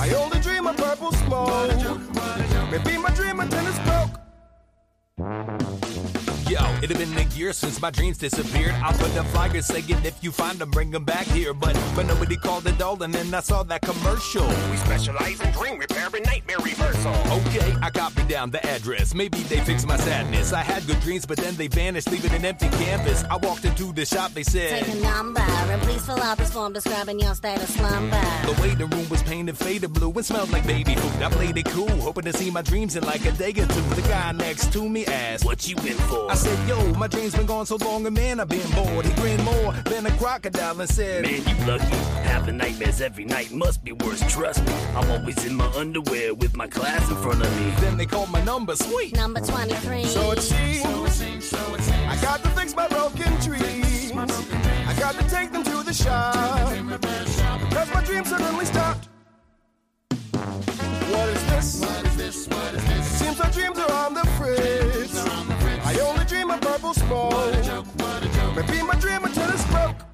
I 0.00 0.14
only 0.14 0.18
dream 0.18 0.18
of 0.18 0.18
purple 0.18 0.34
smoke. 0.34 0.37
Maybe 2.70 2.98
my 2.98 3.08
dream 3.10 3.40
antenna's 3.40 3.57
it 6.82 6.90
had 6.90 6.98
been 6.98 7.16
a 7.18 7.28
year 7.34 7.52
since 7.52 7.80
my 7.80 7.90
dreams 7.90 8.18
disappeared. 8.18 8.74
I 8.82 8.92
put 8.92 9.14
the 9.14 9.24
flyers 9.24 9.66
saying 9.66 9.84
if 10.04 10.22
you 10.22 10.30
find 10.30 10.58
them, 10.58 10.70
bring 10.70 10.90
them 10.90 11.04
back 11.04 11.26
here. 11.26 11.54
But 11.54 11.78
but 11.94 12.06
nobody 12.06 12.36
called 12.36 12.66
it 12.66 12.80
all, 12.80 13.02
and 13.02 13.12
then 13.12 13.32
I 13.34 13.40
saw 13.40 13.62
that 13.64 13.82
commercial. 13.82 14.46
We 14.70 14.76
specialize 14.76 15.40
in 15.40 15.50
dream 15.52 15.78
repair 15.78 16.08
and 16.14 16.24
nightmare 16.24 16.58
reversal. 16.58 17.14
Okay, 17.40 17.74
I 17.82 17.90
copied 17.90 18.28
down 18.28 18.50
the 18.50 18.64
address. 18.66 19.14
Maybe 19.14 19.38
they 19.38 19.60
fixed 19.60 19.86
my 19.86 19.96
sadness. 19.96 20.52
I 20.52 20.62
had 20.62 20.86
good 20.86 21.00
dreams, 21.00 21.26
but 21.26 21.38
then 21.38 21.54
they 21.56 21.68
vanished, 21.68 22.10
leaving 22.10 22.32
an 22.32 22.44
empty 22.44 22.68
canvas. 22.68 23.24
I 23.24 23.36
walked 23.36 23.64
into 23.64 23.92
the 23.92 24.04
shop, 24.04 24.32
they 24.32 24.42
said, 24.42 24.84
Take 24.84 24.94
a 24.94 25.00
number 25.00 25.40
and 25.40 25.82
please 25.82 26.04
fill 26.04 26.20
out 26.22 26.38
this 26.38 26.52
form 26.52 26.72
describing 26.72 27.18
your 27.20 27.34
state 27.34 27.58
of 27.58 27.68
slumber. 27.68 28.20
The 28.46 28.58
waiting 28.62 28.88
room 28.88 29.08
was 29.08 29.22
painted 29.22 29.56
faded 29.56 29.92
blue 29.92 30.12
and 30.12 30.24
smelled 30.24 30.50
like 30.50 30.66
baby 30.66 30.94
food. 30.94 31.22
I 31.22 31.30
played 31.30 31.56
it 31.56 31.66
cool, 31.66 31.88
hoping 31.88 32.24
to 32.24 32.32
see 32.32 32.50
my 32.50 32.62
dreams 32.62 32.96
in 32.96 33.04
like 33.04 33.24
a 33.24 33.32
day 33.32 33.50
or 33.50 33.66
two. 33.66 33.88
The 33.94 34.04
guy 34.08 34.32
next 34.32 34.72
to 34.72 34.88
me 34.88 35.06
asked, 35.06 35.44
What 35.44 35.68
you 35.68 35.76
in 35.76 35.96
for? 36.08 36.30
I 36.30 36.34
said, 36.34 36.67
Yo, 36.68 36.92
my 36.96 37.06
dreams 37.06 37.34
been 37.34 37.46
gone 37.46 37.64
so 37.64 37.76
long, 37.76 38.04
and 38.04 38.14
man, 38.14 38.38
I've 38.40 38.48
been 38.50 38.70
bored. 38.72 39.06
He 39.06 39.12
grinned 39.14 39.42
more 39.42 39.72
than 39.86 40.04
a 40.04 40.10
crocodile 40.18 40.78
and 40.78 40.90
said, 40.90 41.22
Man, 41.22 41.36
you 41.36 41.66
lucky. 41.66 41.96
Having 42.28 42.58
nightmares 42.58 43.00
every 43.00 43.24
night 43.24 43.50
must 43.52 43.82
be 43.82 43.92
worse, 43.92 44.20
trust 44.30 44.62
me. 44.66 44.74
I'm 44.94 45.10
always 45.10 45.42
in 45.46 45.54
my 45.54 45.66
underwear 45.74 46.34
with 46.34 46.54
my 46.54 46.66
class 46.66 47.08
in 47.08 47.16
front 47.16 47.42
of 47.42 47.50
me. 47.58 47.72
Then 47.80 47.96
they 47.96 48.04
called 48.04 48.30
my 48.30 48.44
number, 48.44 48.76
sweet. 48.76 49.16
Number 49.16 49.40
23. 49.40 50.04
So 50.04 50.32
it 50.32 50.42
seems, 50.42 51.54
I 51.54 52.18
got 52.20 52.42
to 52.42 52.50
fix 52.50 52.76
my 52.76 52.86
broken 52.88 53.32
dreams. 53.40 54.12
I 54.12 54.94
got 54.98 55.14
to 55.14 55.26
take 55.30 55.52
them 55.52 55.64
to 55.64 55.82
the 55.82 55.94
shop. 55.94 56.34
Cause 57.72 57.94
my 57.94 58.04
dreams 58.04 58.28
suddenly 58.28 58.66
stopped. 58.66 59.08
What 60.32 61.28
is 61.30 61.46
this? 61.46 62.44
Seems 63.18 63.38
my 63.38 63.50
dreams 63.52 63.78
are 63.78 63.90
on 64.04 64.12
the 64.12 64.26
fridge. 64.36 65.47
Dream 66.48 66.60
of 66.62 66.66
purple 66.66 66.94
smoke. 66.94 68.56
Maybe 68.56 68.82
my 68.82 68.94
dream 68.94 69.22
until 69.22 69.50
it's 69.50 69.66
broke. 69.66 70.07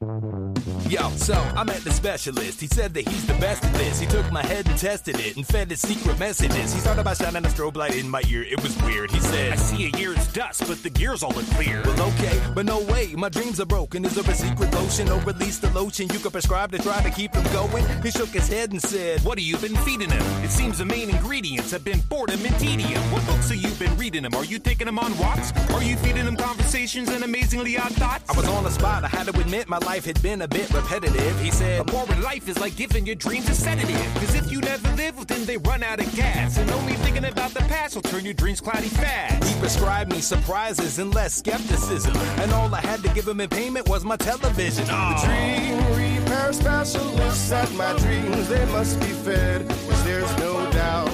Yo, 0.00 1.10
so 1.16 1.34
I 1.34 1.64
met 1.64 1.82
the 1.82 1.90
specialist. 1.90 2.60
He 2.60 2.68
said 2.68 2.94
that 2.94 3.08
he's 3.08 3.26
the 3.26 3.34
best 3.34 3.64
at 3.64 3.74
this. 3.74 3.98
He 3.98 4.06
took 4.06 4.30
my 4.30 4.44
head 4.44 4.68
and 4.68 4.78
tested 4.78 5.18
it 5.18 5.36
and 5.36 5.44
fed 5.44 5.72
it 5.72 5.78
secret 5.80 6.20
messages. 6.20 6.72
He 6.72 6.78
started 6.78 7.02
by 7.02 7.14
shining 7.14 7.44
a 7.44 7.48
strobe 7.48 7.76
light 7.76 7.96
in 7.96 8.08
my 8.08 8.22
ear. 8.30 8.44
It 8.44 8.62
was 8.62 8.80
weird. 8.82 9.10
He 9.10 9.18
said, 9.18 9.52
I 9.54 9.56
see 9.56 9.90
a 9.92 9.98
year's 9.98 10.24
dust, 10.32 10.64
but 10.68 10.80
the 10.84 10.90
gears 10.90 11.24
all 11.24 11.32
look 11.32 11.46
clear. 11.46 11.82
Well, 11.84 12.12
okay, 12.12 12.40
but 12.54 12.64
no 12.64 12.80
way. 12.84 13.14
My 13.16 13.28
dreams 13.28 13.58
are 13.60 13.66
broken. 13.66 14.04
Is 14.04 14.14
there 14.14 14.30
a 14.30 14.36
secret 14.36 14.72
lotion 14.72 15.08
or 15.08 15.20
release 15.22 15.58
the 15.58 15.70
lotion 15.70 16.08
you 16.12 16.20
could 16.20 16.30
prescribe 16.32 16.70
to 16.72 16.78
try 16.78 17.02
to 17.02 17.10
keep 17.10 17.32
them 17.32 17.44
going? 17.52 17.84
He 18.02 18.12
shook 18.12 18.28
his 18.28 18.46
head 18.46 18.70
and 18.70 18.80
said, 18.80 19.20
What 19.24 19.38
have 19.38 19.46
you 19.46 19.56
been 19.56 19.76
feeding 19.78 20.10
him? 20.10 20.22
It 20.44 20.50
seems 20.50 20.78
the 20.78 20.84
main 20.84 21.10
ingredients 21.10 21.72
have 21.72 21.82
been 21.82 22.00
boredom 22.08 22.46
and 22.46 22.56
tedium. 22.60 23.02
What 23.10 23.26
books 23.26 23.48
have 23.48 23.58
you 23.58 23.70
been 23.84 23.96
reading 23.96 24.24
him? 24.24 24.34
Are 24.34 24.44
you 24.44 24.60
taking 24.60 24.86
him 24.86 25.00
on 25.00 25.18
walks? 25.18 25.52
Are 25.72 25.82
you 25.82 25.96
feeding 25.96 26.24
him 26.24 26.36
conversations 26.36 27.08
and 27.08 27.24
amazingly 27.24 27.76
odd 27.76 27.92
thoughts? 27.94 28.30
I 28.30 28.36
was 28.36 28.48
on 28.48 28.62
the 28.62 28.70
spot. 28.70 29.02
I 29.02 29.08
had 29.08 29.26
to 29.26 29.40
admit 29.40 29.68
my 29.68 29.78
life 29.88 30.04
had 30.04 30.20
been 30.20 30.42
a 30.42 30.48
bit 30.48 30.70
repetitive. 30.74 31.40
He 31.40 31.50
said, 31.50 31.80
A 31.80 31.84
boring 31.84 32.20
life 32.20 32.46
is 32.46 32.58
like 32.60 32.76
giving 32.76 33.06
your 33.06 33.14
dreams 33.14 33.48
a 33.48 33.54
sedative. 33.54 34.10
Cause 34.20 34.34
if 34.34 34.52
you 34.52 34.60
never 34.60 34.86
live, 34.96 35.26
then 35.26 35.46
they 35.46 35.56
run 35.56 35.82
out 35.82 35.98
of 35.98 36.14
gas. 36.14 36.58
And 36.58 36.70
only 36.72 36.92
thinking 37.04 37.24
about 37.24 37.52
the 37.54 37.64
past 37.72 37.94
will 37.94 38.02
turn 38.02 38.22
your 38.22 38.34
dreams 38.34 38.60
cloudy 38.60 38.88
fast. 38.88 39.48
He 39.48 39.58
prescribed 39.58 40.12
me 40.12 40.20
surprises 40.20 40.98
and 40.98 41.14
less 41.14 41.36
skepticism. 41.36 42.14
And 42.42 42.52
all 42.52 42.74
I 42.74 42.82
had 42.82 43.02
to 43.04 43.08
give 43.14 43.26
him 43.26 43.40
in 43.40 43.48
payment 43.48 43.88
was 43.88 44.04
my 44.04 44.16
television. 44.16 44.84
The 44.84 45.22
dream 45.24 45.78
repair 45.96 46.52
specialist 46.52 47.48
said 47.48 47.72
my 47.74 47.96
dreams, 47.96 48.46
they 48.46 48.66
must 48.66 49.00
be 49.00 49.12
fed. 49.24 49.66
Cause 49.70 50.04
there's 50.04 50.36
no 50.36 50.70
doubt 50.70 51.10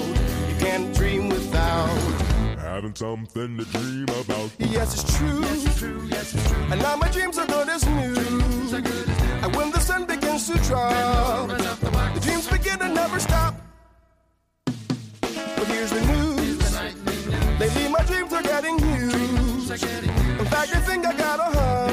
you 0.48 0.56
can't 0.58 0.92
dream. 0.96 1.23
Having 2.84 2.96
something 2.96 3.56
to 3.56 3.64
dream 3.64 4.04
about. 4.20 4.50
Yes, 4.58 5.00
it's 5.00 5.16
true. 5.16 5.42
And 6.70 6.82
now 6.82 6.96
my 6.96 7.08
dreams 7.08 7.38
are 7.38 7.46
good 7.46 7.66
as 7.70 7.86
new. 7.86 8.14
And 9.42 9.56
when 9.56 9.70
the 9.70 9.80
sun 9.80 10.04
begins 10.04 10.50
to 10.50 10.58
drop, 10.58 11.48
the 11.48 12.20
dreams 12.20 12.46
begin 12.46 12.78
to 12.80 12.88
never 12.88 13.18
stop. 13.18 13.54
But 14.66 15.66
here's 15.66 15.92
the 15.92 16.02
news. 16.02 16.78
Lately 17.58 17.88
my 17.88 18.04
dreams 18.04 18.34
are 18.34 18.42
getting 18.42 18.78
used. 18.78 19.70
In 19.70 20.44
fact, 20.44 20.76
I 20.76 20.80
think 20.80 21.06
I 21.06 21.16
got 21.16 21.40
a 21.40 21.83